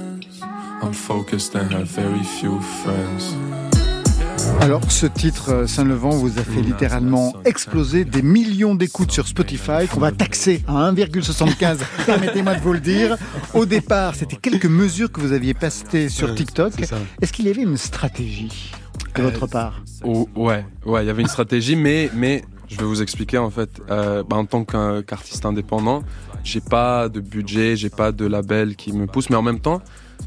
[4.60, 10.00] alors, ce titre, Saint-Levant, vous a fait littéralement exploser des millions d'écoutes sur Spotify, qu'on
[10.00, 13.18] va taxer à 1,75, permettez-moi de vous le dire.
[13.54, 16.74] Au départ, c'était quelques mesures que vous aviez postées sur TikTok.
[17.22, 18.72] Est-ce qu'il y avait une stratégie
[19.16, 19.84] de votre part?
[20.04, 23.52] oh, Ouais, ouais, il y avait une stratégie, mais, mais je vais vous expliquer en
[23.52, 23.70] fait.
[23.92, 26.04] Euh, bah, en tant qu'artiste indépendant,
[26.44, 29.82] j'ai pas de budget, j'ai pas de label qui me pousse, mais en même temps,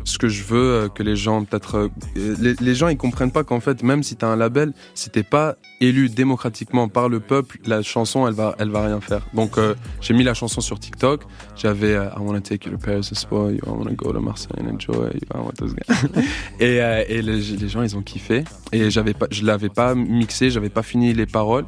[0.04, 1.88] ce que je veux euh, que les gens peut-être euh,
[2.40, 5.10] les, les, gens ils comprennent pas qu'en fait même si tu as un label si
[5.10, 9.26] t'es pas élu démocratiquement par le peuple la chanson elle va elle va rien faire.
[9.34, 11.22] Donc euh, j'ai mis la chanson sur TikTok.
[11.56, 14.56] J'avais euh, I wanna take you to Paris spoil you I wanna go to Marseille
[14.60, 15.74] and enjoy you I want those
[16.60, 18.44] et, euh, et les, les, gens ils ont kiffé.
[18.72, 21.64] Et j'avais pas je l'avais pas mixé j'avais pas fini les paroles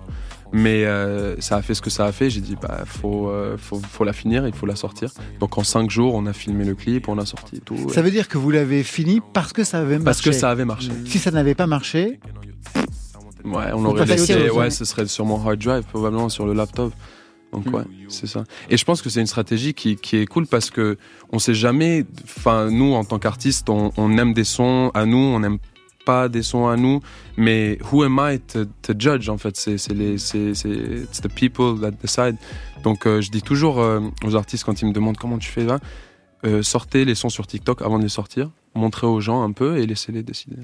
[0.53, 2.30] mais euh, ça a fait ce que ça a fait.
[2.30, 5.11] J'ai dit, bah, faut, euh, faut, faut, la finir, il faut la sortir.
[5.40, 7.88] Donc en cinq jours, on a filmé le clip, on a sorti tout.
[7.90, 10.05] Ça veut dire que vous l'avez fini parce que ça avait marché.
[10.05, 10.90] Parce que ça avait marché.
[11.07, 12.20] Si ça n'avait pas marché.
[13.44, 16.92] Ouais, on aurait laissé, ouais, ce serait sur mon hard drive, probablement sur le laptop.
[17.53, 18.44] Donc ouais, c'est ça.
[18.68, 20.99] Et je pense que c'est une stratégie qui, qui est cool parce que
[21.30, 22.05] on sait jamais.
[22.24, 25.59] Enfin, nous en tant qu'artistes, on, on aime des sons à nous, on aime
[26.07, 27.00] pas des sons à nous,
[27.36, 28.64] mais who am I to,
[28.98, 29.57] judge en fait?
[29.57, 32.36] C'est les c'est it's the people that decide.
[32.82, 35.64] Donc euh, je dis toujours euh, aux artistes quand ils me demandent comment tu fais
[35.64, 35.80] là,
[36.44, 39.78] euh, sortez les sons sur TikTok avant de les sortir, montrez aux gens un peu
[39.78, 40.57] et laissez-les décider.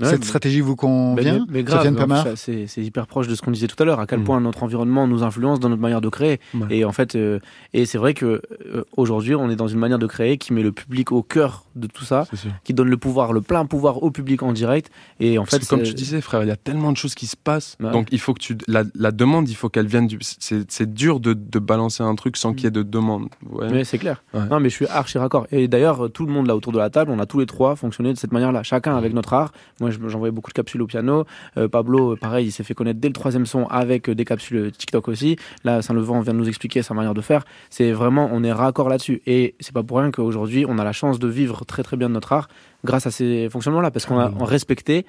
[0.00, 1.92] Ouais, Cette stratégie vous convient mais, mais grave,
[2.36, 4.24] c'est hyper proche de ce qu'on disait tout à l'heure, à quel mmh.
[4.24, 6.38] point notre environnement nous influence dans notre manière de créer.
[6.54, 6.66] Ouais.
[6.70, 7.40] Et en fait, euh,
[7.74, 10.62] et c'est vrai que euh, aujourd'hui, on est dans une manière de créer qui met
[10.62, 12.28] le public au cœur de tout ça,
[12.62, 14.92] qui donne le pouvoir, le plein pouvoir au public en direct.
[15.18, 17.36] Et en fait, comme tu disais, frère, il y a tellement de choses qui se
[17.36, 17.76] passent.
[17.80, 17.90] Ouais.
[17.90, 20.18] Donc il faut que tu la, la demande, il faut qu'elle vienne du.
[20.20, 23.30] C'est dur de, de, balancer un truc sans qu'il y ait de demande.
[23.70, 24.22] Mais c'est clair.
[24.32, 25.48] Non, mais je suis archi raccord.
[25.50, 27.74] Et d'ailleurs, tout le monde là autour de la table, on a tous les trois
[27.74, 29.50] fonctionné de cette manière-là, chacun avec notre art.
[29.80, 31.24] Moi, j'envoyais beaucoup de capsules au piano.
[31.56, 35.08] Euh, Pablo, pareil, il s'est fait connaître dès le troisième son avec des capsules TikTok
[35.08, 35.36] aussi.
[35.64, 37.44] Là, Saint-Levant vient de nous expliquer sa manière de faire.
[37.70, 39.22] C'est vraiment, on est raccord là-dessus.
[39.26, 42.08] Et c'est pas pour rien qu'aujourd'hui, on a la chance de vivre très très bien
[42.08, 42.48] de notre art
[42.84, 45.04] grâce à ces fonctionnements-là, parce qu'on a respecté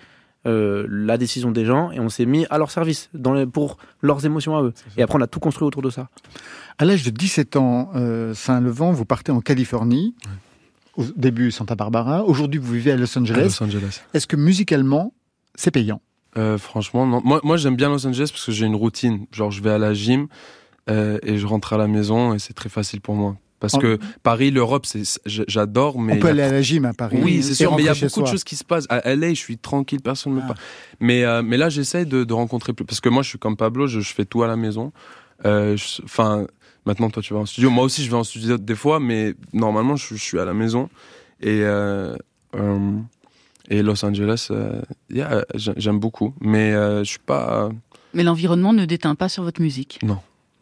[0.48, 3.78] euh, la décision des gens et on s'est mis à leur service dans les, pour
[4.02, 4.74] leurs émotions à eux.
[4.96, 6.08] Et après, on a tout construit autour de ça.
[6.78, 10.16] À l'âge de 17 ans, euh, Saint-Levant, vous partez en Californie.
[10.26, 10.32] Ouais.
[11.00, 12.24] Au début, Santa Barbara.
[12.26, 13.40] Aujourd'hui, vous vivez à Los Angeles.
[13.40, 14.02] À Los Angeles.
[14.14, 15.14] Est-ce que musicalement,
[15.56, 16.02] c'est payant?
[16.38, 17.22] Euh, Franchement, non.
[17.24, 19.26] Moi, moi j'aime bien Los Angeles parce que j'ai une routine.
[19.32, 20.28] Genre, je vais à la gym
[20.90, 23.38] euh, et je rentre à la maison et c'est très facile pour moi.
[23.62, 24.86] Parce En- que Paris, l'Europe,
[25.26, 26.14] j'adore, mais.
[26.14, 27.18] On peut a aller à la gym à Paris.
[27.22, 28.86] Oui, c'est sûr, mais il y a beaucoup de choses qui se passent.
[28.90, 30.48] À LA, je suis tranquille, personne ne me Ah.
[30.48, 30.60] parle.
[31.00, 32.86] Mais, euh, mais là, j'essaie de, de rencontrer plus.
[32.86, 34.92] Parce que moi, je suis comme Pablo, je, je fais tout à la maison.
[35.46, 36.46] Euh, Enfin,
[36.86, 37.70] maintenant, toi, tu vas en studio.
[37.70, 40.54] Moi aussi, je vais en studio des fois, mais normalement, je, je suis à la
[40.54, 40.90] maison.
[41.42, 42.16] Et, euh,
[42.56, 42.98] euh,
[43.70, 46.34] et Los Angeles, euh, yeah, j'aime beaucoup.
[46.42, 47.70] Mais euh, je suis pas.
[48.14, 50.00] Mais l'environnement ne déteint pas sur votre musique.
[50.04, 50.18] Non.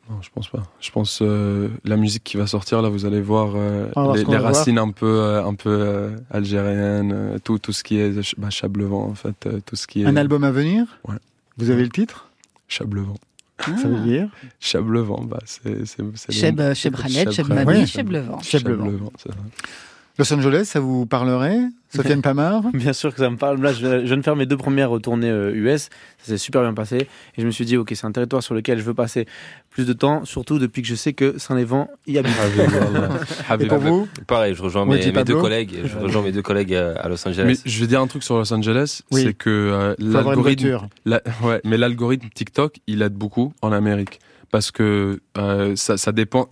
[0.10, 0.64] Non, je pense pas.
[0.80, 4.42] Je pense euh, la musique qui va sortir là, vous allez voir euh, les, voir.
[4.42, 8.50] racines un peu, euh, un peu euh, algériennes, euh, tout, tout ce qui est bah,
[8.50, 10.06] Chablevent en fait, euh, tout ce qui est.
[10.06, 10.86] Un album à venir?
[11.06, 11.18] Ouais.
[11.58, 12.30] Vous avez le titre?
[12.70, 13.18] Chablevent.
[13.66, 14.30] Ça veut dire
[14.60, 15.86] Chablevent, bah c'est
[16.32, 17.88] Cheb, euh, Cheb Khaled, Cheb Mami.
[17.88, 18.40] Cheb Levent.
[18.42, 19.12] Chablevent.
[19.18, 19.38] c'est ça.
[20.20, 21.60] Los Angeles, ça vous parlerait?
[21.96, 23.62] Sofiane Pamar Bien sûr que ça me parle.
[23.62, 25.84] Là, je viens de faire mes deux premières tournées euh, US.
[26.18, 27.08] Ça s'est super bien passé.
[27.38, 29.28] Et je me suis dit, OK, c'est un territoire sur lequel je veux passer
[29.70, 32.34] plus de temps, surtout depuis que je sais que Saint-Lévent y habite.
[33.62, 34.08] Et pour vous?
[34.26, 35.76] Pareil, je rejoins mes, mes deux collègues.
[35.86, 37.44] Je rejoins mes deux collègues euh, à Los Angeles.
[37.46, 39.24] Mais je vais dire un truc sur Los Angeles, Oui.
[39.24, 40.88] c'est que euh, l'algorithme, voiture.
[41.06, 44.20] la- ouais, mais l'algorithme TikTok, il aide beaucoup en Amérique
[44.52, 46.48] parce que euh, ça, ça dépend.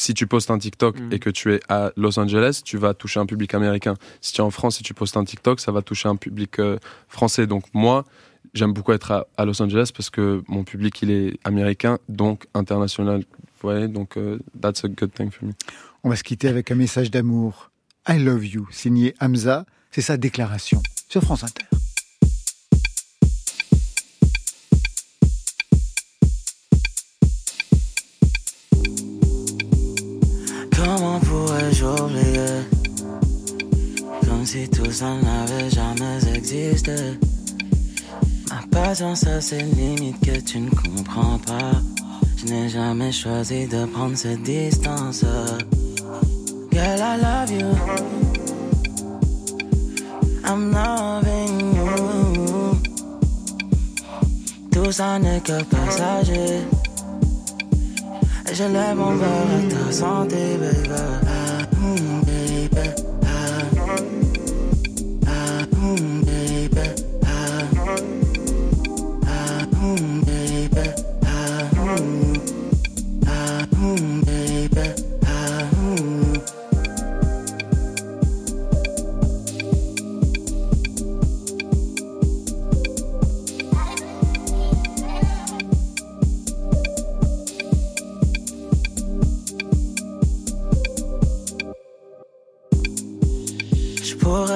[0.00, 3.20] Si tu postes un TikTok et que tu es à Los Angeles, tu vas toucher
[3.20, 3.96] un public américain.
[4.22, 6.58] Si tu es en France et tu postes un TikTok, ça va toucher un public
[6.58, 7.46] euh, français.
[7.46, 8.06] Donc moi,
[8.54, 12.46] j'aime beaucoup être à, à Los Angeles parce que mon public il est américain, donc
[12.54, 13.20] international.
[13.20, 15.52] Vous voyez, donc euh, that's a good thing for me.
[16.02, 17.70] On va se quitter avec un message d'amour.
[18.08, 19.66] I love you, signé Hamza.
[19.90, 21.69] C'est sa déclaration sur France Inter.
[31.10, 32.62] Comment pourrais-je oublier
[34.28, 36.94] Comme si tout ça n'avait jamais existé.
[38.48, 41.72] Ma patience a ses limites que tu ne comprends pas.
[42.36, 45.24] Je n'ai jamais choisi de prendre cette distance.
[46.70, 47.74] Girl, I love you.
[50.44, 52.80] I'm loving you.
[54.70, 56.60] Tout ça n'est que passager
[58.52, 60.90] je lève mon verre à ta santé, baby.
[61.26, 63.09] Ah, mm, baby.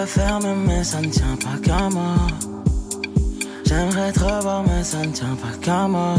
[0.05, 2.17] Pourrais fermer mais ça ne tient pas qu'à moi.
[3.65, 6.17] J'aimerais te revoir mais ça ne tient pas qu'à moi.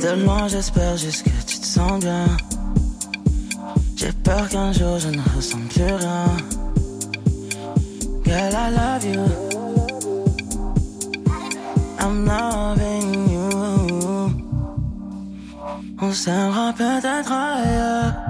[0.00, 2.26] De loin j'espère juste que tu te sens bien.
[3.96, 6.26] J'ai peur qu'un jour je ne ressens plus rien.
[8.24, 9.24] Girl I love you.
[12.00, 13.50] I'm loving you.
[16.00, 18.23] On s'aimera peut-être ailleurs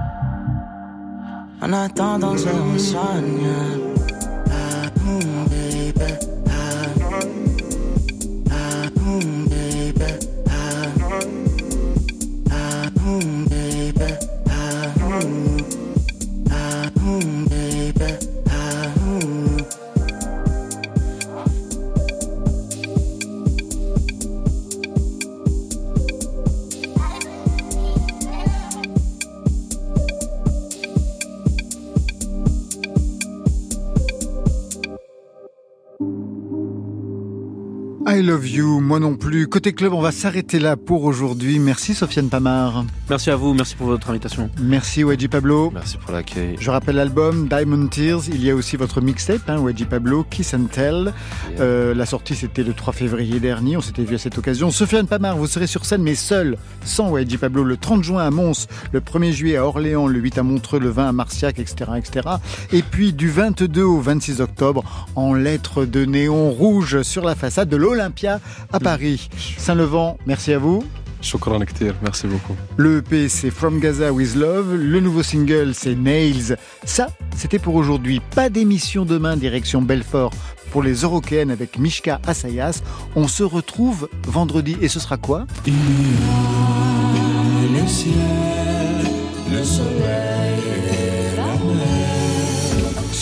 [1.64, 3.83] en attendant, je me soigne.
[38.34, 39.46] Love you, moi non plus.
[39.46, 41.60] Côté club, on va s'arrêter là pour aujourd'hui.
[41.60, 42.84] Merci Sofiane Pamar.
[43.08, 44.50] Merci à vous, merci pour votre invitation.
[44.60, 45.70] Merci Wedgie Pablo.
[45.72, 46.56] Merci pour l'accueil.
[46.58, 48.22] Je rappelle l'album Diamond Tears.
[48.28, 51.12] Il y a aussi votre mixtape, hein, Wedgie Pablo, Kiss and Tell.
[51.60, 53.76] Euh, la sortie, c'était le 3 février dernier.
[53.76, 54.72] On s'était vu à cette occasion.
[54.72, 58.32] Sofiane Pamar, vous serez sur scène, mais seul, sans Wedgie Pablo, le 30 juin à
[58.32, 61.92] Mons, le 1er juillet à Orléans, le 8 à Montreux, le 20 à Marciac, etc.,
[61.98, 62.28] etc.
[62.72, 64.82] Et puis du 22 au 26 octobre,
[65.14, 69.28] en lettres de néon rouge sur la façade de l'Olympia à Paris.
[69.58, 70.84] Saint-Levant, merci à vous.
[72.02, 72.54] Merci beaucoup.
[72.76, 74.74] Le EP, c'est From Gaza with Love.
[74.74, 76.56] Le nouveau single, c'est Nails.
[76.84, 78.20] Ça, c'était pour aujourd'hui.
[78.34, 80.32] Pas d'émission demain, direction Belfort
[80.70, 82.82] pour les Européennes avec Mishka Assayas.
[83.16, 84.76] On se retrouve vendredi.
[84.82, 85.46] Et ce sera quoi?
[85.64, 85.72] Le
[87.86, 88.12] ciel,
[89.50, 90.23] le soleil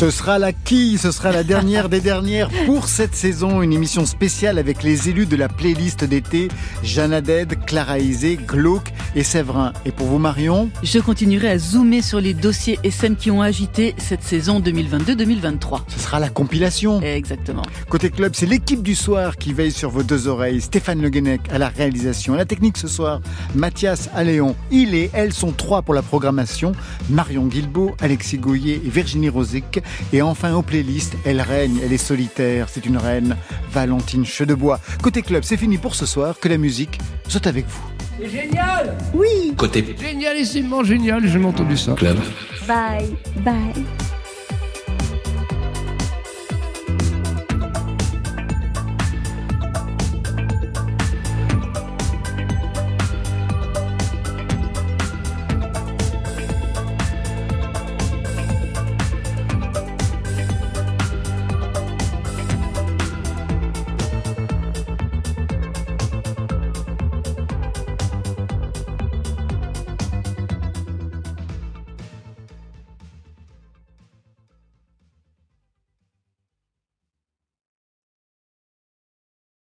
[0.02, 3.62] Ce sera la qui Ce sera la dernière des dernières pour cette saison.
[3.62, 6.48] Une émission spéciale avec les élus de la playlist d'été
[6.82, 9.72] Jeanne Aded, Clara Isé, Glauque et Séverin.
[9.84, 13.94] Et pour vous, Marion Je continuerai à zoomer sur les dossiers SM qui ont agité
[13.96, 15.82] cette saison 2022-2023.
[15.86, 17.00] Ce sera la compilation.
[17.00, 17.62] Exactement.
[17.88, 20.60] Côté club, c'est l'équipe du soir qui veille sur vos deux oreilles.
[20.62, 22.34] Stéphane Le Guenec à la réalisation.
[22.34, 23.20] la technique ce soir,
[23.54, 24.56] Mathias Alléon.
[24.72, 26.72] Il et elle sont trois pour la programmation.
[27.08, 29.80] Marion Guilbeault, Alexis Goyer et Virginie Rosic.
[30.12, 32.68] Et enfin, aux playlists, elle règne, elle est solitaire.
[32.70, 33.36] C'est une reine,
[33.72, 34.80] Valentine Chedebois.
[35.02, 36.38] Côté club, c'est fini pour ce soir.
[36.40, 37.82] Que la musique soit avec vous.
[38.20, 41.92] C'est génial Oui Côté Génialissimement génial, j'ai entendu ça.
[41.94, 42.18] club.
[42.66, 43.84] Bye, bye.